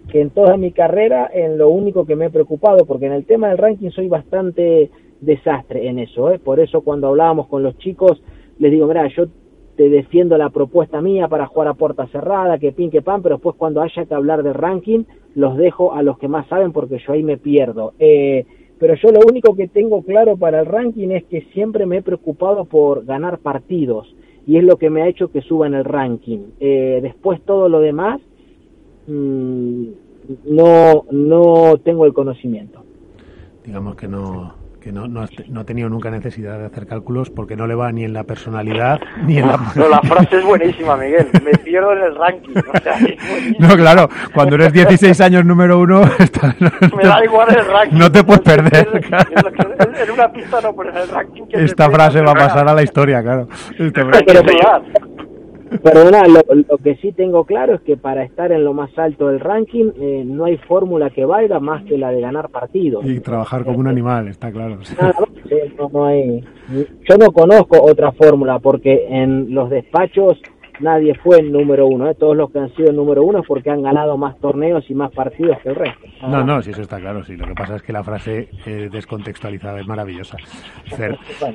que 0.10 0.22
en 0.22 0.32
toda 0.32 0.58
mi 0.58 0.72
carrera, 0.72 1.30
en 1.32 1.58
lo 1.58 1.70
único 1.70 2.06
que 2.06 2.16
me 2.16 2.26
he 2.26 2.30
preocupado, 2.30 2.86
porque 2.86 3.06
en 3.06 3.14
el 3.14 3.26
tema 3.26 3.50
del 3.50 3.60
ranking 3.60 3.92
soy 3.92 4.08
bastante 4.08 4.90
desastre 5.22 5.88
en 5.88 6.00
eso, 6.00 6.32
¿eh? 6.32 6.40
por 6.40 6.60
eso 6.60 6.82
cuando 6.82 7.08
hablábamos 7.08 7.48
con 7.48 7.62
los 7.62 7.78
chicos 7.78 8.22
les 8.58 8.72
digo, 8.72 8.88
mira, 8.88 9.08
yo 9.08 9.28
te 9.76 9.90
defiendo 9.90 10.38
la 10.38 10.50
propuesta 10.50 11.00
mía 11.02 11.28
para 11.30 11.48
jugar 11.48 11.70
a 11.70 11.74
puerta 11.74 12.08
cerrada, 12.08 12.58
que 12.58 12.74
pin, 12.74 12.92
que 12.92 13.02
pan, 13.02 13.22
pero 13.22 13.36
después 13.36 13.56
cuando 13.56 13.82
haya 13.82 14.06
que 14.06 14.14
hablar 14.14 14.44
de 14.44 14.52
ranking, 14.52 15.06
los 15.36 15.58
dejo 15.58 15.94
a 15.94 16.04
los 16.04 16.18
que 16.18 16.28
más 16.28 16.48
saben 16.48 16.74
porque 16.74 17.00
yo 17.00 17.14
ahí 17.14 17.24
me 17.24 17.38
pierdo. 17.38 17.94
Eh, 18.00 18.46
pero 18.78 18.96
yo 18.96 19.10
lo 19.12 19.22
único 19.26 19.56
que 19.56 19.70
tengo 19.70 20.02
claro 20.04 20.36
para 20.36 20.60
el 20.60 20.66
ranking 20.66 21.10
es 21.10 21.24
que 21.26 21.42
siempre 21.54 21.86
me 21.86 21.98
he 21.98 22.02
preocupado 22.02 22.66
por 22.66 23.06
ganar 23.06 23.40
partidos 23.40 24.14
y 24.50 24.58
es 24.58 24.64
lo 24.64 24.78
que 24.78 24.90
me 24.90 25.04
ha 25.04 25.08
hecho 25.08 25.32
que 25.32 25.42
suba 25.42 25.68
en 25.68 25.76
el 25.76 25.86
ranking. 25.86 26.40
Eh, 26.60 27.02
después 27.04 27.40
todo 27.46 27.70
lo 27.70 27.82
demás 27.82 28.20
mmm, 29.06 29.84
no, 30.46 31.06
no 31.12 31.78
tengo 31.84 32.06
el 32.06 32.14
conocimiento. 32.14 32.84
Digamos 33.64 33.96
que 33.96 34.08
no, 34.08 34.56
que 34.80 34.92
no, 34.92 35.08
no, 35.08 35.22
ha 35.24 35.64
tenido 35.66 35.90
nunca 35.90 36.10
necesidad 36.10 36.58
de 36.58 36.66
hacer 36.66 36.88
cálculos 36.88 37.30
porque 37.30 37.56
no 37.56 37.68
le 37.68 37.76
va 37.76 37.92
ni 37.92 38.06
en 38.06 38.14
la 38.14 38.24
personalidad 38.24 39.00
ni 39.26 39.38
en 39.38 39.48
la... 39.48 39.60
No, 39.76 39.90
la 39.90 40.02
frase 40.02 40.38
es 40.38 40.46
buenísima, 40.46 40.96
Miguel. 40.96 41.28
Me 41.44 41.52
pierdo 41.52 41.94
en 41.94 42.04
el 42.04 42.16
ranking. 42.16 42.54
no, 43.60 43.76
claro, 43.76 44.10
cuando 44.34 44.56
eres 44.56 44.74
16 44.74 45.20
años 45.22 45.46
número 45.46 45.80
uno... 45.80 46.02
Me 46.98 47.04
da 47.04 47.24
igual 47.24 47.50
el 47.50 47.66
ranking. 47.66 47.98
No 47.98 48.12
te 48.12 48.24
puedes 48.24 48.42
perder. 48.42 48.88
En 50.02 50.12
una 50.12 50.32
pista 50.32 50.62
no, 50.62 50.76
pero 50.76 50.90
en 50.92 50.98
el 50.98 51.10
ranking... 51.10 51.44
Esta 51.52 51.90
frase 51.90 52.22
va 52.22 52.32
a 52.32 52.36
pasar 52.36 52.68
a 52.68 52.74
la 52.74 52.84
historia, 52.84 53.22
claro. 53.22 53.48
Esta 53.78 54.02
Perdona, 55.84 56.24
lo, 56.28 56.42
lo, 56.54 56.78
que 56.78 56.96
sí 56.96 57.12
tengo 57.12 57.46
claro 57.46 57.76
es 57.76 57.82
que 57.82 57.96
para 57.96 58.24
estar 58.24 58.52
en 58.52 58.64
lo 58.64 58.74
más 58.74 58.90
alto 58.98 59.28
del 59.28 59.40
ranking 59.40 59.92
eh, 60.00 60.24
no 60.26 60.46
hay 60.46 60.58
fórmula 60.58 61.10
que 61.10 61.26
valga 61.26 61.60
más 61.60 61.84
que 61.86 61.98
la 61.98 62.12
de 62.12 62.22
ganar 62.22 62.50
partidos. 62.50 63.06
Y 63.06 63.20
trabajar 63.20 63.64
como 63.64 63.80
un 63.80 63.88
animal, 63.88 64.28
está 64.28 64.52
claro. 64.52 64.80
no 65.94 66.06
hay, 66.06 66.44
yo 67.10 67.18
no 67.18 67.32
conozco 67.32 67.82
otra 67.82 68.12
fórmula 68.14 68.60
porque 68.60 69.08
en 69.10 69.54
los 69.54 69.70
despachos 69.70 70.42
nadie 70.80 71.16
fue 71.16 71.40
el 71.40 71.52
número 71.52 71.88
uno. 71.88 72.10
¿eh? 72.10 72.16
Todos 72.16 72.36
los 72.36 72.52
que 72.52 72.60
han 72.60 72.74
sido 72.76 72.90
el 72.90 72.96
número 72.96 73.24
uno 73.24 73.40
es 73.40 73.48
porque 73.48 73.70
han 73.70 73.82
ganado 73.82 74.18
más 74.18 74.38
torneos 74.40 74.90
y 74.90 74.94
más 74.94 75.12
partidos 75.12 75.58
que 75.62 75.70
el 75.70 75.76
resto. 75.76 76.06
No, 76.28 76.44
no, 76.44 76.62
sí, 76.62 76.72
eso 76.72 76.82
está 76.82 77.00
claro. 77.00 77.24
Sí, 77.24 77.36
lo 77.36 77.48
que 77.48 77.56
pasa 77.56 77.76
es 77.76 77.82
que 77.82 77.94
la 77.94 78.04
frase 78.04 78.50
eh, 78.66 78.90
descontextualizada 78.92 79.80
es 79.80 79.88
maravillosa. 79.88 80.38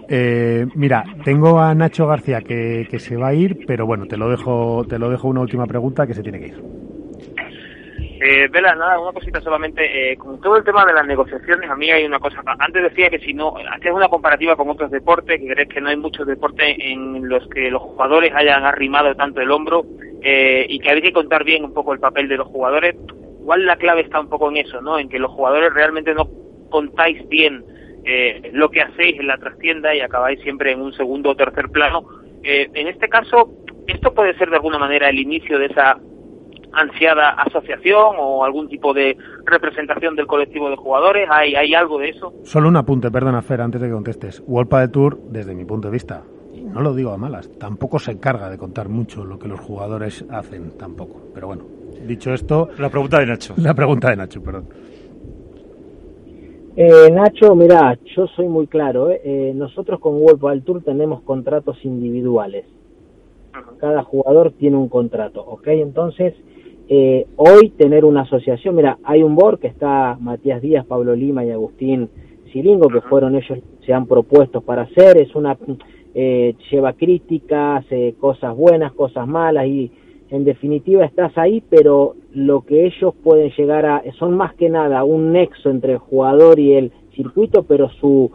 Eh, 0.09 0.67
mira, 0.75 1.05
tengo 1.25 1.59
a 1.61 1.75
Nacho 1.75 2.07
García 2.07 2.41
que, 2.41 2.87
que 2.91 2.99
se 2.99 3.17
va 3.17 3.29
a 3.29 3.35
ir, 3.35 3.65
pero 3.67 3.87
bueno, 3.87 4.07
te 4.07 4.17
lo 4.17 4.29
dejo, 4.29 4.85
te 4.89 4.99
lo 4.99 5.11
dejo 5.11 5.29
una 5.29 5.41
última 5.41 5.67
pregunta 5.67 6.07
que 6.07 6.15
se 6.15 6.23
tiene 6.23 6.41
que 6.41 6.47
ir. 6.49 6.94
Eh, 8.27 8.49
Vela, 8.49 8.75
nada, 8.75 8.99
una 8.99 9.13
cosita 9.13 9.39
solamente. 9.43 10.13
Eh, 10.13 10.17
con 10.17 10.41
todo 10.41 10.57
el 10.57 10.65
tema 10.65 10.87
de 10.87 10.95
las 10.95 11.07
negociaciones, 11.07 11.69
a 11.69 11.77
mí 11.77 11.91
hay 11.91 12.07
una 12.07 12.19
cosa. 12.19 12.43
Antes 12.59 12.83
decía 12.83 13.11
que 13.11 13.19
si 13.19 13.35
no, 13.35 13.55
hacías 13.71 13.95
una 13.95 14.09
comparativa 14.09 14.57
con 14.57 14.71
otros 14.71 14.91
deportes, 14.91 15.39
que 15.39 15.49
crees 15.49 15.69
que 15.69 15.83
no 15.83 15.91
hay 15.91 15.97
muchos 15.97 16.27
deportes 16.27 16.75
en 16.79 17.29
los 17.29 17.47
que 17.49 17.71
los 17.71 17.83
jugadores 17.83 18.33
hayan 18.35 18.65
arrimado 18.65 19.15
tanto 19.15 19.43
el 19.43 19.51
hombro 19.51 19.85
eh, 20.23 20.65
y 20.67 20.79
que 20.79 20.89
hay 20.89 21.03
que 21.03 21.13
contar 21.13 21.45
bien 21.45 21.65
un 21.65 21.75
poco 21.75 21.93
el 21.93 22.01
papel 22.01 22.27
de 22.29 22.39
los 22.39 22.49
jugadores. 22.49 22.97
Igual 23.41 23.67
la 23.67 23.77
clave 23.77 24.01
está 24.01 24.21
un 24.21 24.31
poco 24.31 24.49
en 24.51 24.57
eso, 24.57 24.81
¿no? 24.81 24.99
En 24.99 25.11
que 25.11 25.19
los 25.19 25.31
jugadores 25.31 25.75
realmente 25.75 26.15
no 26.15 26.27
contáis 26.71 27.29
bien 27.29 27.63
eh, 28.07 28.49
lo 28.55 28.71
que 28.71 28.81
hacéis 28.81 29.21
en 29.21 29.27
la 29.27 29.37
trastienda 29.37 29.95
y 29.95 30.01
acabáis 30.01 30.41
siempre 30.41 30.73
en 30.73 30.81
un 30.81 30.95
segundo 30.95 31.29
o 31.29 31.37
tercer 31.37 31.69
plano. 31.69 32.09
Eh, 32.43 32.71
en 32.73 32.89
este 32.89 33.07
caso, 33.07 33.51
esto 33.87 34.15
puede 34.15 34.35
ser 34.39 34.49
de 34.49 34.57
alguna 34.57 34.79
manera 34.79 35.11
el 35.11 35.19
inicio 35.19 35.59
de 35.59 35.67
esa 35.67 35.99
ansiada 36.77 37.31
asociación 37.31 38.17
o 38.19 38.45
algún 38.45 38.69
tipo 38.69 38.93
de 38.93 39.17
representación 39.45 40.17
del 40.17 40.27
colectivo 40.27 40.71
de 40.71 40.77
jugadores? 40.77 41.29
¿Hay, 41.31 41.55
hay 41.55 41.75
algo 41.75 41.99
de 41.99 42.11
eso? 42.11 42.33
Solo 42.45 42.69
un 42.69 42.77
apunte, 42.77 43.11
perdona 43.11 43.43
Fer, 43.43 43.61
antes 43.61 43.81
de 43.81 43.89
que 43.89 43.93
contestes. 43.93 44.43
World 44.47 44.75
de 44.75 44.89
Tour, 44.89 45.19
desde 45.31 45.55
mi 45.55 45.65
punto 45.65 45.89
de 45.89 45.93
vista, 45.93 46.23
y 46.53 46.63
no 46.63 46.81
lo 46.81 46.95
digo 46.95 47.11
a 47.11 47.17
malas, 47.17 47.51
tampoco 47.59 47.99
se 47.99 48.13
encarga 48.13 48.51
de 48.51 48.59
contar 48.59 48.89
mucho 48.89 49.25
lo 49.25 49.39
que 49.39 49.49
los 49.49 49.61
jugadores 49.61 50.25
hacen, 50.31 50.77
tampoco. 50.79 51.31
Pero 51.35 51.49
bueno, 51.49 51.65
dicho 52.07 52.33
esto... 52.33 52.69
La 52.79 52.89
pregunta 52.89 53.19
de 53.19 53.27
Nacho. 53.27 53.55
La 53.57 53.75
pregunta 53.75 54.11
de 54.11 54.17
Nacho, 54.17 54.43
perdón. 54.43 54.67
Eh, 56.77 57.09
Nacho, 57.13 57.55
mira, 57.55 57.97
yo 58.17 58.27
soy 58.27 58.49
muy 58.49 58.67
claro. 58.67 59.11
¿eh? 59.11 59.21
Eh, 59.25 59.53
nosotros 59.55 60.01
con 60.01 60.15
World 60.21 60.65
Tour 60.65 60.83
tenemos 60.83 61.23
contratos 61.23 61.85
individuales. 61.85 62.67
Cada 63.79 64.03
jugador 64.03 64.53
tiene 64.53 64.77
un 64.77 64.89
contrato, 64.89 65.41
¿ok? 65.41 65.69
Entonces, 65.69 66.35
eh, 66.89 67.27
hoy 67.37 67.71
tener 67.71 68.05
una 68.05 68.23
asociación, 68.23 68.77
mira, 68.77 68.99
hay 69.05 69.23
un 69.23 69.35
board 69.35 69.59
que 69.59 69.69
está 69.69 70.19
Matías 70.21 70.61
Díaz, 70.61 70.85
Pablo 70.87 71.15
Lima 71.15 71.45
y 71.45 71.51
Agustín 71.51 72.09
Silingo, 72.53 72.89
que 72.89 73.01
fueron 73.01 73.35
ellos, 73.37 73.59
se 73.85 73.93
han 73.93 74.07
propuesto 74.07 74.61
para 74.61 74.83
hacer, 74.83 75.17
es 75.17 75.35
una, 75.35 75.57
eh, 76.15 76.55
lleva 76.71 76.93
críticas, 76.93 77.85
eh, 77.91 78.15
cosas 78.21 78.55
buenas, 78.55 78.93
cosas 78.93 79.27
malas 79.27 79.67
y 79.67 79.91
en 80.31 80.45
definitiva 80.45 81.05
estás 81.05 81.37
ahí, 81.39 81.63
pero 81.69 82.17
lo 82.33 82.63
que 82.63 82.87
ellos 82.87 83.15
pueden 83.23 83.51
llegar 83.57 83.87
a, 83.87 84.03
son 84.19 84.37
más 84.37 84.55
que 84.55 84.69
nada 84.69 85.05
un 85.05 85.33
nexo 85.33 85.71
entre 85.71 85.93
el 85.93 85.99
jugador 85.99 86.59
y 86.59 86.75
el 86.75 86.93
circuito, 87.15 87.63
pero 87.63 87.89
su, 88.01 88.31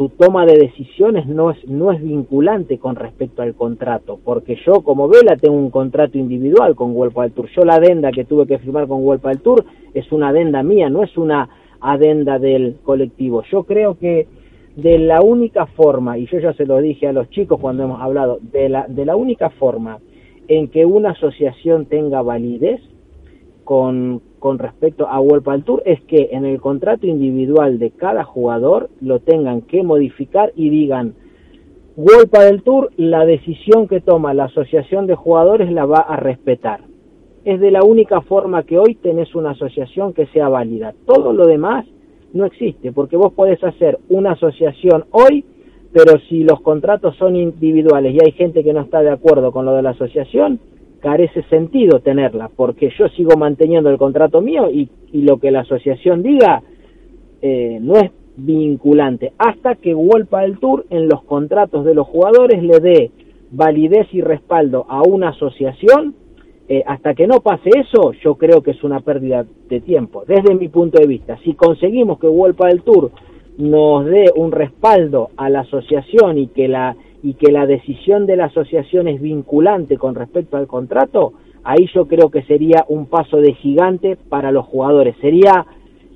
su 0.00 0.08
toma 0.08 0.46
de 0.46 0.56
decisiones 0.56 1.26
no 1.26 1.50
es, 1.50 1.62
no 1.68 1.92
es 1.92 2.02
vinculante 2.02 2.78
con 2.78 2.96
respecto 2.96 3.42
al 3.42 3.54
contrato, 3.54 4.18
porque 4.24 4.56
yo 4.64 4.80
como 4.80 5.08
Vela 5.08 5.36
tengo 5.36 5.58
un 5.58 5.68
contrato 5.68 6.16
individual 6.16 6.74
con 6.74 6.96
Huelpa 6.96 7.24
del 7.24 7.32
Tour. 7.32 7.50
Yo 7.54 7.66
la 7.66 7.74
adenda 7.74 8.10
que 8.10 8.24
tuve 8.24 8.46
que 8.46 8.58
firmar 8.58 8.88
con 8.88 9.04
Huelpa 9.04 9.28
del 9.28 9.42
Tour 9.42 9.62
es 9.92 10.10
una 10.10 10.28
adenda 10.28 10.62
mía, 10.62 10.88
no 10.88 11.02
es 11.02 11.18
una 11.18 11.50
adenda 11.82 12.38
del 12.38 12.76
colectivo. 12.82 13.42
Yo 13.52 13.64
creo 13.64 13.98
que 13.98 14.26
de 14.74 14.98
la 14.98 15.20
única 15.20 15.66
forma, 15.66 16.16
y 16.16 16.24
yo 16.28 16.38
ya 16.38 16.54
se 16.54 16.64
lo 16.64 16.78
dije 16.78 17.06
a 17.06 17.12
los 17.12 17.28
chicos 17.28 17.60
cuando 17.60 17.82
hemos 17.82 18.00
hablado, 18.00 18.38
de 18.40 18.70
la, 18.70 18.86
de 18.88 19.04
la 19.04 19.16
única 19.16 19.50
forma 19.50 19.98
en 20.48 20.68
que 20.68 20.86
una 20.86 21.10
asociación 21.10 21.84
tenga 21.84 22.22
validez 22.22 22.80
con, 23.64 24.22
con 24.40 24.58
respecto 24.58 25.06
a 25.06 25.20
World 25.20 25.48
al 25.48 25.62
Tour 25.62 25.82
es 25.84 26.00
que 26.02 26.30
en 26.32 26.44
el 26.44 26.60
contrato 26.60 27.06
individual 27.06 27.78
de 27.78 27.90
cada 27.90 28.24
jugador 28.24 28.88
lo 29.00 29.20
tengan 29.20 29.60
que 29.60 29.84
modificar 29.84 30.52
y 30.56 30.70
digan 30.70 31.14
World 31.96 32.30
del 32.30 32.62
Tour, 32.62 32.90
la 32.96 33.26
decisión 33.26 33.86
que 33.86 34.00
toma 34.00 34.32
la 34.32 34.44
asociación 34.44 35.06
de 35.06 35.14
jugadores 35.14 35.70
la 35.70 35.84
va 35.84 35.98
a 35.98 36.16
respetar. 36.16 36.80
Es 37.44 37.60
de 37.60 37.70
la 37.70 37.82
única 37.82 38.22
forma 38.22 38.62
que 38.62 38.78
hoy 38.78 38.94
tenés 38.94 39.34
una 39.34 39.50
asociación 39.50 40.14
que 40.14 40.26
sea 40.26 40.48
válida. 40.48 40.94
Todo 41.06 41.32
lo 41.34 41.46
demás 41.46 41.84
no 42.32 42.46
existe, 42.46 42.92
porque 42.92 43.16
vos 43.16 43.34
podés 43.34 43.62
hacer 43.62 43.98
una 44.08 44.32
asociación 44.32 45.04
hoy, 45.10 45.44
pero 45.92 46.18
si 46.28 46.44
los 46.44 46.60
contratos 46.62 47.16
son 47.16 47.36
individuales 47.36 48.14
y 48.14 48.24
hay 48.24 48.32
gente 48.32 48.64
que 48.64 48.72
no 48.72 48.80
está 48.80 49.02
de 49.02 49.10
acuerdo 49.10 49.52
con 49.52 49.66
lo 49.66 49.74
de 49.74 49.82
la 49.82 49.90
asociación, 49.90 50.58
carece 51.00 51.42
sentido 51.44 52.00
tenerla, 52.00 52.50
porque 52.54 52.90
yo 52.98 53.08
sigo 53.08 53.36
manteniendo 53.36 53.90
el 53.90 53.98
contrato 53.98 54.40
mío 54.40 54.70
y, 54.70 54.88
lo 55.12 55.38
que 55.38 55.50
la 55.50 55.60
asociación 55.60 56.22
diga 56.22 56.62
eh, 57.42 57.78
no 57.80 57.94
es 57.96 58.12
vinculante, 58.36 59.32
hasta 59.38 59.74
que 59.74 59.92
Wolpa 59.92 60.42
del 60.42 60.58
Tour 60.58 60.86
en 60.90 61.08
los 61.08 61.22
contratos 61.24 61.84
de 61.84 61.94
los 61.94 62.06
jugadores 62.06 62.62
le 62.62 62.78
dé 62.78 63.10
validez 63.50 64.06
y 64.12 64.20
respaldo 64.20 64.86
a 64.88 65.02
una 65.02 65.30
asociación, 65.30 66.14
eh, 66.68 66.84
hasta 66.86 67.14
que 67.14 67.26
no 67.26 67.40
pase 67.40 67.70
eso, 67.76 68.12
yo 68.22 68.36
creo 68.36 68.62
que 68.62 68.70
es 68.70 68.84
una 68.84 69.00
pérdida 69.00 69.44
de 69.68 69.80
tiempo, 69.80 70.22
desde 70.26 70.54
mi 70.54 70.68
punto 70.68 71.00
de 71.00 71.08
vista. 71.08 71.36
Si 71.44 71.54
conseguimos 71.54 72.20
que 72.20 72.28
Wolpa 72.28 72.68
del 72.68 72.82
Tour 72.82 73.10
nos 73.58 74.06
dé 74.06 74.26
un 74.36 74.52
respaldo 74.52 75.30
a 75.36 75.50
la 75.50 75.60
asociación 75.60 76.38
y 76.38 76.46
que 76.46 76.68
la 76.68 76.94
y 77.22 77.34
que 77.34 77.52
la 77.52 77.66
decisión 77.66 78.26
de 78.26 78.36
la 78.36 78.46
asociación 78.46 79.08
es 79.08 79.20
vinculante 79.20 79.98
con 79.98 80.14
respecto 80.14 80.56
al 80.56 80.66
contrato, 80.66 81.32
ahí 81.64 81.86
yo 81.94 82.06
creo 82.06 82.30
que 82.30 82.42
sería 82.42 82.84
un 82.88 83.06
paso 83.06 83.38
de 83.38 83.54
gigante 83.54 84.16
para 84.16 84.52
los 84.52 84.66
jugadores. 84.66 85.16
Sería 85.20 85.66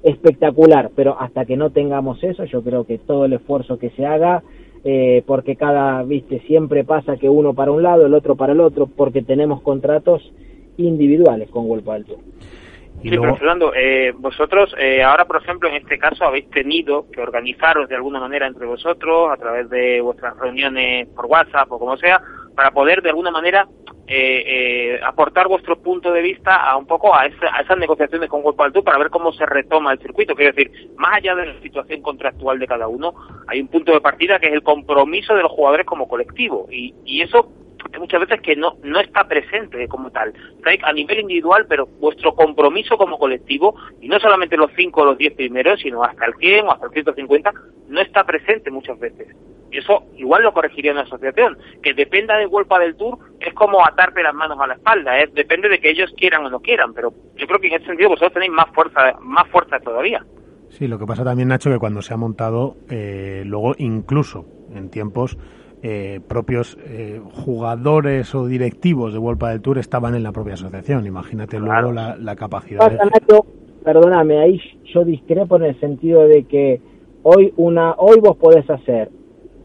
espectacular, 0.03 0.91
pero 0.95 1.19
hasta 1.19 1.45
que 1.45 1.57
no 1.57 1.71
tengamos 1.71 2.23
eso, 2.23 2.45
yo 2.45 2.63
creo 2.63 2.85
que 2.85 2.99
todo 2.99 3.25
el 3.25 3.33
esfuerzo 3.35 3.79
que 3.79 3.91
se 3.91 4.05
haga, 4.05 4.43
eh, 4.85 5.23
porque 5.27 5.57
cada, 5.57 6.03
viste, 6.03 6.41
siempre 6.41 6.85
pasa 6.85 7.17
que 7.17 7.29
uno 7.29 7.55
para 7.55 7.73
un 7.73 7.83
lado, 7.83 8.05
el 8.05 8.15
otro 8.15 8.37
para 8.37 8.53
el 8.53 8.61
otro, 8.61 8.87
porque 8.87 9.23
tenemos 9.23 9.63
contratos 9.63 10.23
individuales 10.77 11.49
con 11.51 11.67
World 11.67 11.85
Alto. 12.97 13.03
Sí, 13.03 13.11
pero 13.11 13.37
Fernando, 13.37 13.73
eh, 13.75 14.13
vosotros 14.17 14.75
eh, 14.79 15.03
ahora, 15.03 15.27
por 15.27 15.43
ejemplo, 15.43 15.69
en 15.69 15.77
este 15.77 15.99
caso 15.99 16.25
habéis 16.25 16.49
tenido 16.51 17.11
que 17.11 17.21
organizaros 17.21 17.89
de 17.89 17.97
alguna 17.97 18.21
manera 18.21 18.47
entre 18.47 18.67
vosotros 18.67 19.31
a 19.31 19.37
través 19.37 19.69
de 19.69 20.01
vuestras 20.01 20.37
reuniones 20.39 21.09
por 21.09 21.27
WhatsApp 21.27 21.71
o 21.71 21.79
como 21.79 21.97
sea, 21.97 22.23
para 22.55 22.71
poder 22.71 23.03
de 23.03 23.11
alguna 23.11 23.31
manera 23.31 23.67
eh, 24.07 25.01
aportar 25.03 25.49
vuestro 25.49 25.81
punto 25.81 26.13
de 26.13 26.21
vista 26.21 26.57
a 26.57 26.77
un 26.77 26.87
poco 26.87 27.15
a, 27.15 27.27
esas 27.27 27.79
negociaciones 27.79 28.29
con 28.29 28.43
World 28.45 28.73
Tour 28.73 28.85
para 28.85 28.99
ver 28.99 29.11
cómo 29.11 29.33
se 29.33 29.47
retoma 29.47 29.93
el 29.93 29.99
circuito. 29.99 30.35
Quiero 30.35 30.55
decir, 30.55 30.91
más 30.97 31.17
allá 31.17 31.35
de 31.35 31.47
la 31.47 31.61
situación 31.61 32.03
contractual 32.03 32.59
de 32.59 32.67
cada 32.67 32.87
uno, 32.87 33.15
hay 33.47 33.61
un 33.61 33.69
punto 33.69 33.93
de 33.93 34.01
partida 34.01 34.39
que 34.39 34.49
es 34.49 34.53
el 34.53 34.63
compromiso 34.63 35.35
de 35.35 35.43
los 35.43 35.53
jugadores 35.53 35.87
como 35.87 36.09
colectivo 36.09 36.67
y, 36.71 36.95
y 37.05 37.23
eso 37.23 37.51
muchas 37.99 38.21
veces 38.21 38.41
que 38.41 38.57
no, 38.57 38.77
no 38.83 39.01
está 39.01 39.25
presente 39.27 39.87
como 39.89 40.11
tal. 40.11 40.33
A 40.83 40.93
nivel 40.93 41.21
individual, 41.21 41.67
pero 41.69 41.87
vuestro 41.87 42.35
compromiso 42.35 42.97
como 42.97 43.19
colectivo, 43.19 43.75
y 44.01 44.09
no 44.09 44.19
solamente 44.19 44.57
los 44.57 44.71
5 44.77 45.01
o 45.01 45.05
los 45.05 45.19
10 45.19 45.35
primeros, 45.35 45.81
sino 45.81 46.03
hasta 46.03 46.27
el 46.27 46.35
100 46.35 46.67
o 46.67 46.73
hasta 46.73 46.87
el 46.87 46.93
150, 46.93 47.53
no 47.89 48.01
está 48.01 48.25
presente 48.25 48.71
muchas 48.71 48.99
veces. 48.99 49.29
Y 49.71 49.79
eso 49.79 50.05
igual 50.17 50.43
lo 50.43 50.53
corregiría 50.53 50.93
una 50.93 51.03
asociación. 51.03 51.59
Que 51.83 51.95
dependa 51.95 52.37
de 52.37 52.47
Golpa 52.47 52.79
del 52.79 52.97
Tour 52.97 53.19
es 53.41 53.53
como 53.55 53.85
atarte 53.85 54.23
las 54.23 54.35
manos 54.35 54.59
a 54.61 54.67
la 54.67 54.75
espalda, 54.75 55.19
¿eh? 55.21 55.29
depende 55.33 55.69
de 55.69 55.81
que 55.81 55.91
ellos 55.91 56.13
quieran 56.17 56.47
o 56.47 56.51
no 56.51 56.61
quieran, 56.61 56.95
pero 56.95 57.13
yo 57.37 57.47
creo 57.47 57.59
que 57.59 57.67
en 57.67 57.75
ese 57.75 57.87
sentido 57.87 58.11
vosotros 58.11 58.35
tenéis 58.35 58.53
más 58.53 58.69
fuerza, 58.73 59.15
más 59.21 59.49
fuerza 59.49 59.81
todavía. 59.81 60.25
Sí, 60.69 60.89
lo 60.89 60.99
que 60.99 61.07
pasa 61.07 61.25
también, 61.25 61.49
Nacho, 61.49 61.71
que 61.71 61.79
cuando 61.79 62.03
se 62.03 62.15
ha 62.15 62.17
montado, 62.17 62.77
eh, 62.91 63.43
luego 63.47 63.75
incluso 63.79 64.47
en 64.75 64.91
tiempos 64.91 65.39
eh, 65.85 66.21
propios 66.27 66.77
eh, 66.87 67.21
jugadores 67.45 68.35
o 68.35 68.47
directivos 68.47 69.13
de 69.13 69.19
World 69.21 69.45
del 69.45 69.61
Tour 69.61 69.79
estaban 69.79 70.15
en 70.15 70.23
la 70.25 70.33
propia 70.33 70.55
asociación. 70.55 71.07
Imagínate 71.07 71.61
luego 71.61 71.93
la, 71.93 72.37
capacidad. 72.37 72.91
Perdóname, 73.85 74.39
ahí 74.39 74.59
yo 74.95 75.05
discrepo 75.05 75.57
en 75.57 75.65
el 75.65 75.79
sentido 75.79 76.27
de 76.27 76.45
que 76.45 76.81
Hoy, 77.27 77.55
una, 77.57 77.95
hoy 77.97 78.21
vos 78.21 78.37
podés 78.37 78.69
hacer 78.69 79.11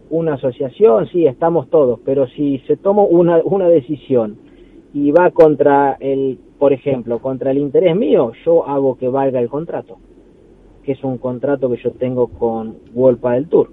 una 0.09 0.35
asociación, 0.35 1.07
sí, 1.07 1.25
estamos 1.25 1.69
todos, 1.69 1.99
pero 2.05 2.25
si 2.27 2.59
se 2.59 2.77
toma 2.77 3.03
una, 3.03 3.41
una 3.43 3.67
decisión 3.67 4.37
y 4.93 5.11
va 5.11 5.31
contra 5.31 5.97
el, 5.99 6.39
por 6.57 6.71
ejemplo, 6.71 7.19
contra 7.19 7.51
el 7.51 7.57
interés 7.57 7.97
mío, 7.97 8.31
yo 8.45 8.65
hago 8.65 8.95
que 8.95 9.09
valga 9.09 9.41
el 9.41 9.49
contrato, 9.49 9.97
que 10.83 10.93
es 10.93 11.03
un 11.03 11.17
contrato 11.17 11.69
que 11.69 11.83
yo 11.83 11.91
tengo 11.91 12.27
con 12.27 12.77
Wolpa 12.93 13.33
del 13.33 13.49
Tour. 13.49 13.71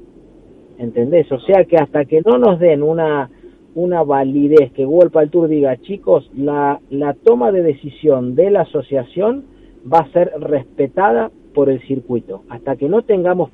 ¿Entendés? 0.78 1.30
O 1.32 1.40
sea 1.40 1.64
que 1.64 1.76
hasta 1.76 2.04
que 2.04 2.22
no 2.24 2.38
nos 2.38 2.58
den 2.58 2.82
una, 2.82 3.30
una 3.74 4.02
validez, 4.02 4.72
que 4.72 4.84
Wolpa 4.84 5.20
del 5.20 5.30
Tour 5.30 5.48
diga, 5.48 5.76
chicos, 5.78 6.30
la, 6.34 6.80
la 6.90 7.14
toma 7.14 7.52
de 7.52 7.62
decisión 7.62 8.34
de 8.34 8.50
la 8.50 8.62
asociación 8.62 9.44
va 9.92 10.00
a 10.00 10.12
ser 10.12 10.32
respetada 10.38 11.30
por 11.54 11.70
el 11.70 11.80
circuito. 11.86 12.42
Hasta 12.48 12.76
que 12.76 12.88
no 12.88 13.02
tengamos 13.02 13.50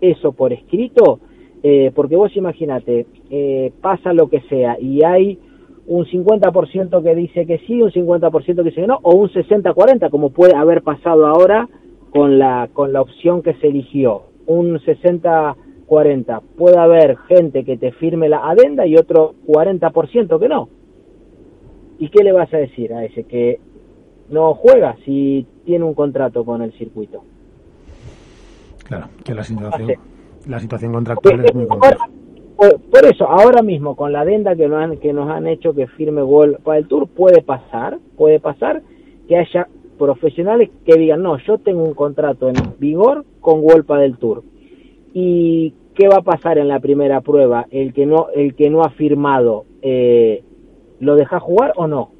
eso 0.00 0.32
por 0.32 0.52
escrito, 0.52 1.20
eh, 1.62 1.92
porque 1.94 2.16
vos 2.16 2.36
imagínate, 2.36 3.06
eh, 3.30 3.72
pasa 3.80 4.12
lo 4.12 4.28
que 4.28 4.40
sea 4.42 4.78
y 4.80 5.04
hay 5.04 5.38
un 5.86 6.04
50% 6.06 7.02
que 7.02 7.14
dice 7.14 7.46
que 7.46 7.58
sí, 7.66 7.82
un 7.82 7.90
50% 7.90 8.56
que 8.56 8.62
dice 8.62 8.80
que 8.82 8.86
no, 8.86 8.98
o 9.02 9.14
un 9.14 9.28
60-40, 9.28 10.10
como 10.10 10.30
puede 10.30 10.54
haber 10.54 10.82
pasado 10.82 11.26
ahora 11.26 11.68
con 12.10 12.38
la, 12.38 12.68
con 12.72 12.92
la 12.92 13.00
opción 13.00 13.42
que 13.42 13.54
se 13.54 13.68
eligió. 13.68 14.22
Un 14.46 14.78
60-40. 15.92 16.42
Puede 16.56 16.78
haber 16.78 17.18
gente 17.28 17.64
que 17.64 17.76
te 17.76 17.92
firme 17.92 18.28
la 18.28 18.48
adenda 18.48 18.86
y 18.86 18.96
otro 18.96 19.34
40% 19.46 20.38
que 20.38 20.48
no. 20.48 20.68
¿Y 21.98 22.08
qué 22.08 22.24
le 22.24 22.32
vas 22.32 22.52
a 22.52 22.56
decir 22.58 22.92
a 22.94 23.04
ese 23.04 23.24
que 23.24 23.60
no 24.30 24.54
juega 24.54 24.96
si 25.04 25.46
tiene 25.64 25.84
un 25.84 25.94
contrato 25.94 26.44
con 26.44 26.62
el 26.62 26.72
circuito? 26.72 27.22
Claro, 28.84 29.08
que 29.24 29.34
la 29.34 29.44
situación, 29.44 29.92
la 30.48 30.58
situación 30.58 30.92
contractual 30.92 31.44
es 31.44 31.54
muy 31.54 31.66
compleja. 31.66 32.08
Por, 32.56 33.04
eso, 33.04 33.28
ahora 33.28 33.60
mismo, 33.62 33.96
con 33.96 34.12
la 34.12 34.20
adenda 34.20 34.54
que 34.54 34.68
nos 34.68 34.82
han, 34.82 34.98
que 34.98 35.12
nos 35.12 35.28
han 35.28 35.48
hecho 35.48 35.74
que 35.74 35.88
firme 35.88 36.22
Gol 36.22 36.58
para 36.62 36.78
el 36.78 36.86
Tour, 36.86 37.08
puede 37.08 37.42
pasar, 37.42 37.98
puede 38.16 38.38
pasar 38.38 38.82
que 39.26 39.36
haya 39.36 39.66
profesionales 39.98 40.70
que 40.84 40.94
digan, 40.96 41.22
no, 41.22 41.38
yo 41.38 41.58
tengo 41.58 41.82
un 41.82 41.94
contrato 41.94 42.48
en 42.48 42.54
vigor 42.78 43.24
con 43.40 43.62
Golpa 43.62 43.98
del 43.98 44.16
Tour. 44.16 44.44
¿Y 45.12 45.74
qué 45.94 46.08
va 46.08 46.16
a 46.16 46.22
pasar 46.22 46.58
en 46.58 46.68
la 46.68 46.80
primera 46.80 47.20
prueba? 47.20 47.66
El 47.70 47.92
que 47.92 48.06
no, 48.06 48.28
el 48.34 48.54
que 48.54 48.70
no 48.70 48.82
ha 48.82 48.90
firmado, 48.90 49.64
eh, 49.82 50.42
¿lo 51.00 51.16
deja 51.16 51.40
jugar 51.40 51.72
o 51.76 51.86
no? 51.86 52.10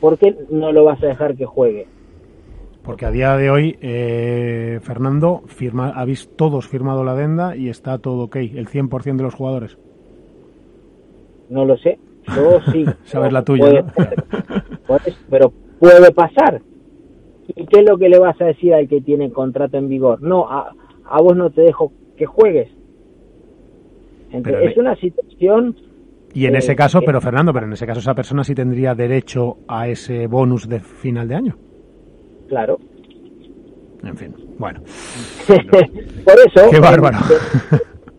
¿Por 0.00 0.18
qué 0.18 0.34
no 0.50 0.72
lo 0.72 0.84
vas 0.84 1.02
a 1.02 1.06
dejar 1.06 1.36
que 1.36 1.44
juegue? 1.44 1.86
Porque 2.82 3.04
a 3.04 3.10
día 3.10 3.36
de 3.36 3.50
hoy, 3.50 3.76
eh, 3.82 4.80
Fernando, 4.82 5.42
firma, 5.46 5.90
habéis 5.90 6.30
todos 6.36 6.66
firmado 6.66 7.04
la 7.04 7.12
adenda 7.12 7.54
y 7.54 7.68
está 7.68 7.98
todo 7.98 8.24
ok, 8.24 8.36
el 8.36 8.68
100% 8.68 9.16
de 9.16 9.22
los 9.22 9.34
jugadores. 9.34 9.76
No 11.50 11.64
lo 11.64 11.76
sé, 11.76 11.98
yo 12.34 12.60
sí. 12.72 12.86
Sabes 13.04 13.32
la 13.32 13.44
tuya. 13.44 13.84
pero 15.28 15.52
puede 15.78 16.10
pasar. 16.12 16.62
¿Y 17.54 17.66
qué 17.66 17.80
es 17.80 17.88
lo 17.88 17.98
que 17.98 18.08
le 18.08 18.18
vas 18.18 18.40
a 18.40 18.44
decir 18.46 18.72
al 18.72 18.88
que 18.88 19.00
tiene 19.00 19.30
contrato 19.30 19.76
en 19.76 19.88
vigor? 19.88 20.22
No, 20.22 20.48
a, 20.48 20.72
a 21.04 21.20
vos 21.20 21.36
no 21.36 21.50
te 21.50 21.62
dejo 21.62 21.92
que 22.20 22.26
juegues. 22.26 22.68
es 24.30 24.76
una 24.76 24.94
situación... 24.96 25.74
Y 26.34 26.44
en 26.46 26.54
ese 26.54 26.76
caso, 26.76 27.00
pero 27.00 27.20
Fernando, 27.20 27.52
pero 27.52 27.66
en 27.66 27.72
ese 27.72 27.86
caso 27.86 27.98
esa 27.98 28.14
persona 28.14 28.44
sí 28.44 28.54
tendría 28.54 28.94
derecho 28.94 29.56
a 29.66 29.88
ese 29.88 30.26
bonus 30.26 30.68
de 30.68 30.80
final 30.80 31.26
de 31.26 31.34
año. 31.34 31.56
Claro. 32.46 32.78
En 34.04 34.16
fin, 34.16 34.34
bueno. 34.58 34.80
Por 35.48 36.36
eso... 36.46 36.70
Qué 36.70 36.78
bárbaro. 36.78 37.18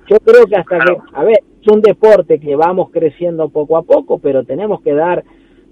Yo 0.09 0.17
creo 0.25 0.45
que 0.47 0.55
hasta 0.55 0.79
que... 0.79 0.97
A 1.13 1.23
ver, 1.23 1.43
es 1.61 1.67
un 1.71 1.81
deporte 1.81 2.39
que 2.39 2.55
vamos 2.55 2.89
creciendo 2.89 3.49
poco 3.49 3.77
a 3.77 3.83
poco, 3.83 4.17
pero 4.17 4.43
tenemos 4.43 4.81
que 4.81 4.93
dar 4.93 5.23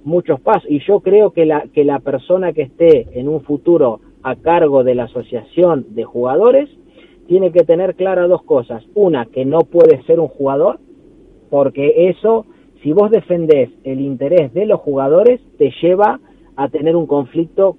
muchos 0.03 0.39
pasos 0.39 0.69
y 0.69 0.79
yo 0.85 0.99
creo 0.99 1.31
que 1.31 1.45
la, 1.45 1.63
que 1.73 1.83
la 1.83 1.99
persona 1.99 2.53
que 2.53 2.61
esté 2.61 3.19
en 3.19 3.27
un 3.27 3.41
futuro 3.41 3.99
a 4.21 4.35
cargo 4.35 4.83
de 4.83 4.95
la 4.95 5.05
asociación 5.05 5.87
de 5.89 6.03
jugadores 6.03 6.69
tiene 7.29 7.51
que 7.51 7.63
tener 7.63 7.95
claras 7.95 8.27
dos 8.27 8.41
cosas. 8.41 8.83
Una, 8.95 9.27
que 9.27 9.45
no 9.45 9.59
puede 9.59 10.01
ser 10.03 10.19
un 10.19 10.27
jugador, 10.27 10.79
porque 11.51 12.09
eso, 12.09 12.47
si 12.81 12.91
vos 12.91 13.11
defendés 13.11 13.69
el 13.83 14.01
interés 14.01 14.51
de 14.55 14.65
los 14.65 14.79
jugadores, 14.79 15.39
te 15.59 15.71
lleva 15.79 16.19
a 16.55 16.69
tener 16.69 16.95
un 16.95 17.05
conflicto 17.05 17.77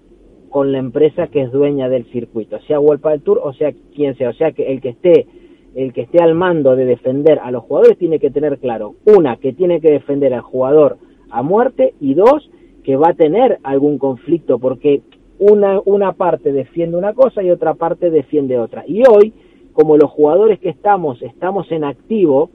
con 0.51 0.71
la 0.71 0.79
empresa 0.79 1.27
que 1.27 1.43
es 1.43 1.51
dueña 1.51 1.89
del 1.89 2.05
circuito, 2.13 2.61
sea 2.61 2.81
World 2.81 3.03
del 3.03 3.23
Tour 3.23 3.41
o 3.43 3.53
sea 3.53 3.73
quien 3.95 4.17
sea. 4.17 4.31
O 4.31 4.35
sea 4.35 4.53
que 4.53 4.73
el 4.73 4.81
que 4.81 4.91
esté 4.91 5.27
el 5.75 5.93
que 5.93 6.03
esté 6.03 6.23
al 6.23 6.35
mando 6.35 6.75
de 6.75 6.85
defender 6.85 7.41
a 7.41 7.51
los 7.51 7.65
jugadores 7.65 7.99
tiene 7.99 8.19
que 8.19 8.31
tener 8.31 8.59
claro, 8.59 8.95
una, 9.05 9.37
que 9.37 9.53
tiene 9.53 9.81
que 9.81 9.91
defender 9.91 10.33
al 10.33 10.41
jugador 10.43 10.99
a 11.31 11.43
muerte 11.43 11.95
y 12.01 12.15
dos, 12.15 12.51
que 12.85 12.97
va 12.97 13.11
a 13.11 13.15
tener 13.15 13.59
algún 13.63 13.99
conflicto 13.99 14.59
porque 14.59 15.03
una, 15.41 15.81
una 15.87 16.13
parte 16.13 16.53
defiende 16.53 16.97
una 16.97 17.15
cosa 17.15 17.43
y 17.43 17.51
otra 17.51 17.75
parte 17.75 18.11
defiende 18.11 18.59
otra. 18.59 18.85
Y 18.87 19.03
hoy, 19.09 19.33
como 19.73 19.97
los 19.97 20.11
jugadores 20.11 20.61
que 20.61 20.69
estamos, 20.69 21.21
estamos 21.23 21.71
en 21.73 21.83
activo, 21.83 22.51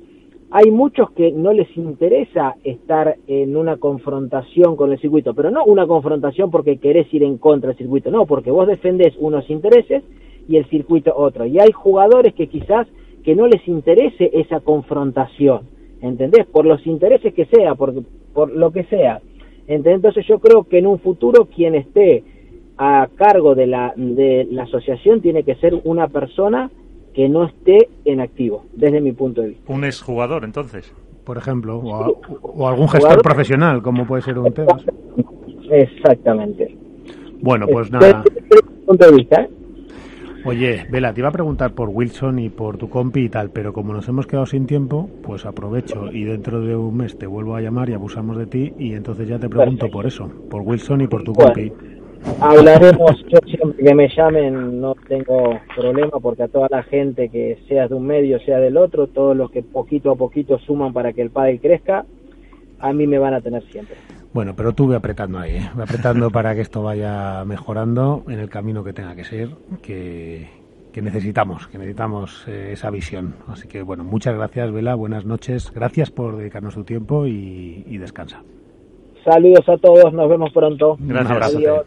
hay 0.52 0.70
muchos 0.70 1.12
que 1.12 1.32
no 1.32 1.52
les 1.52 1.76
interesa 1.76 2.56
estar 2.64 3.18
en 3.28 3.58
una 3.58 3.78
confrontación 3.78 4.76
con 4.76 4.92
el 4.92 5.00
circuito, 5.00 5.34
pero 5.34 5.50
no 5.50 5.66
una 5.66 5.88
confrontación 5.88 6.52
porque 6.52 6.78
querés 6.78 7.12
ir 7.12 7.24
en 7.24 7.40
contra 7.40 7.70
del 7.70 7.78
circuito, 7.78 8.12
no, 8.12 8.28
porque 8.28 8.52
vos 8.52 8.68
defendés 8.68 9.16
unos 9.18 9.50
intereses 9.50 10.04
y 10.48 10.58
el 10.58 10.66
circuito 10.66 11.12
otro. 11.18 11.46
Y 11.46 11.60
hay 11.60 11.72
jugadores 11.72 12.36
que 12.36 12.48
quizás 12.48 12.88
que 13.24 13.36
no 13.36 13.48
les 13.48 13.68
interese 13.68 14.30
esa 14.32 14.60
confrontación, 14.60 15.62
¿entendés? 16.02 16.46
Por 16.46 16.68
los 16.68 16.86
intereses 16.86 17.34
que 17.34 17.46
sea, 17.46 17.74
por, 17.74 17.96
por 18.32 18.52
lo 18.52 18.72
que 18.72 18.84
sea. 18.84 19.22
Entonces 19.68 20.28
yo 20.28 20.38
creo 20.38 20.66
que 20.66 20.78
en 20.78 20.86
un 20.86 21.00
futuro 21.00 21.46
quien 21.46 21.74
esté 21.74 22.24
a 22.78 23.08
cargo 23.16 23.56
de 23.56 23.68
la, 23.68 23.94
de 23.96 24.48
la 24.52 24.64
asociación 24.64 25.22
tiene 25.22 25.44
que 25.44 25.56
ser 25.56 25.80
una 25.84 26.08
persona 26.08 26.70
que 27.14 27.30
no 27.30 27.46
esté 27.46 27.90
en 28.04 28.20
activo, 28.20 28.66
desde 28.74 29.00
mi 29.00 29.14
punto 29.14 29.42
de 29.42 29.50
vista. 29.50 29.74
Un 29.74 29.86
exjugador, 29.86 30.44
entonces. 30.44 30.94
Por 31.24 31.38
ejemplo, 31.38 31.80
o, 31.80 32.68
algún 32.68 32.88
gestor 32.88 33.22
profesional, 33.24 33.82
como 33.82 34.06
puede 34.06 34.22
ser 34.22 34.38
un 34.38 34.54
tema. 34.54 34.80
Exactamente. 35.72 36.78
Bueno, 37.42 37.66
pues 37.68 37.90
nada. 37.90 38.24
Desde, 38.24 38.42
mi 38.70 38.86
punto 38.86 39.06
de 39.08 39.16
vista, 39.16 39.42
¿eh? 39.42 39.50
Oye, 40.46 40.86
Vela, 40.92 41.12
te 41.12 41.22
iba 41.22 41.30
a 41.30 41.32
preguntar 41.32 41.74
por 41.74 41.90
Wilson 41.90 42.38
y 42.38 42.50
por 42.50 42.78
tu 42.78 42.88
compi 42.88 43.22
y 43.22 43.30
tal, 43.30 43.50
pero 43.50 43.74
como 43.74 43.94
nos 43.94 44.08
hemos 44.08 44.28
quedado 44.28 44.46
sin 44.46 44.68
tiempo, 44.68 45.10
pues 45.24 45.44
aprovecho 45.44 46.12
y 46.12 46.24
dentro 46.24 46.62
de 46.62 46.76
un 46.76 46.96
mes 46.96 47.18
te 47.18 47.26
vuelvo 47.26 47.56
a 47.56 47.62
llamar 47.62 47.90
y 47.90 47.94
abusamos 47.94 48.38
de 48.38 48.46
ti 48.46 48.72
y 48.78 48.94
entonces 48.94 49.28
ya 49.28 49.40
te 49.40 49.50
pregunto 49.50 49.90
por 49.90 50.06
eso, 50.06 50.30
por 50.52 50.62
Wilson 50.62 51.02
y 51.02 51.08
por 51.08 51.24
tu 51.24 51.34
compi. 51.34 51.74
Hablaremos, 52.40 53.26
yo 53.28 53.40
siempre 53.46 53.84
que 53.84 53.96
me 53.96 54.10
llamen 54.10 54.82
no 54.82 54.96
tengo 55.08 55.60
problema 55.76 56.20
porque 56.20 56.44
a 56.44 56.48
toda 56.48 56.68
la 56.70 56.84
gente 56.84 57.30
que 57.30 57.60
sea 57.68 57.88
de 57.88 57.96
un 57.96 58.06
medio, 58.06 58.40
sea 58.40 58.60
del 58.60 58.78
otro, 58.78 59.08
todos 59.08 59.36
los 59.36 59.52
que 59.52 59.64
poquito 59.64 60.12
a 60.12 60.16
poquito 60.16 60.60
suman 60.60 60.92
para 60.92 61.14
que 61.14 61.22
el 61.22 61.30
padre 61.30 61.60
crezca, 61.60 62.06
a 62.80 62.94
mí 62.94 63.08
me 63.08 63.18
van 63.18 63.34
a 63.34 63.42
tener 63.42 63.64
siempre. 63.72 63.96
Bueno, 64.34 64.54
pero 64.56 64.74
tú 64.74 64.88
ve 64.88 64.98
apretando 64.98 65.40
ahí, 65.40 65.56
¿eh? 65.56 65.70
apretando 65.82 66.30
para 66.30 66.54
que 66.56 66.62
esto 66.62 66.84
vaya 66.84 67.46
mejorando 67.46 68.24
en 68.28 68.40
el 68.40 68.50
camino 68.50 68.84
que 68.84 68.92
tenga 68.92 69.16
que 69.16 69.24
ser, 69.24 69.50
que, 69.82 70.50
necesitamos, 70.94 71.68
que 71.68 71.78
necesitamos 71.78 72.46
eh, 72.48 72.72
esa 72.74 72.90
visión. 72.90 73.36
Así 73.48 73.68
que 73.70 73.82
bueno, 73.82 74.04
muchas 74.04 74.36
gracias, 74.36 74.74
Vela, 74.74 74.94
buenas 74.96 75.26
noches, 75.26 75.72
gracias 75.74 76.12
por 76.12 76.36
dedicarnos 76.36 76.74
tu 76.74 76.84
tiempo 76.84 77.26
y, 77.26 77.98
descansa. 77.98 78.44
Saludos 79.24 79.68
a 79.70 79.78
todos, 79.78 80.14
nos 80.14 80.30
vemos 80.30 80.52
pronto. 80.52 80.98
Gracias. 81.00 81.86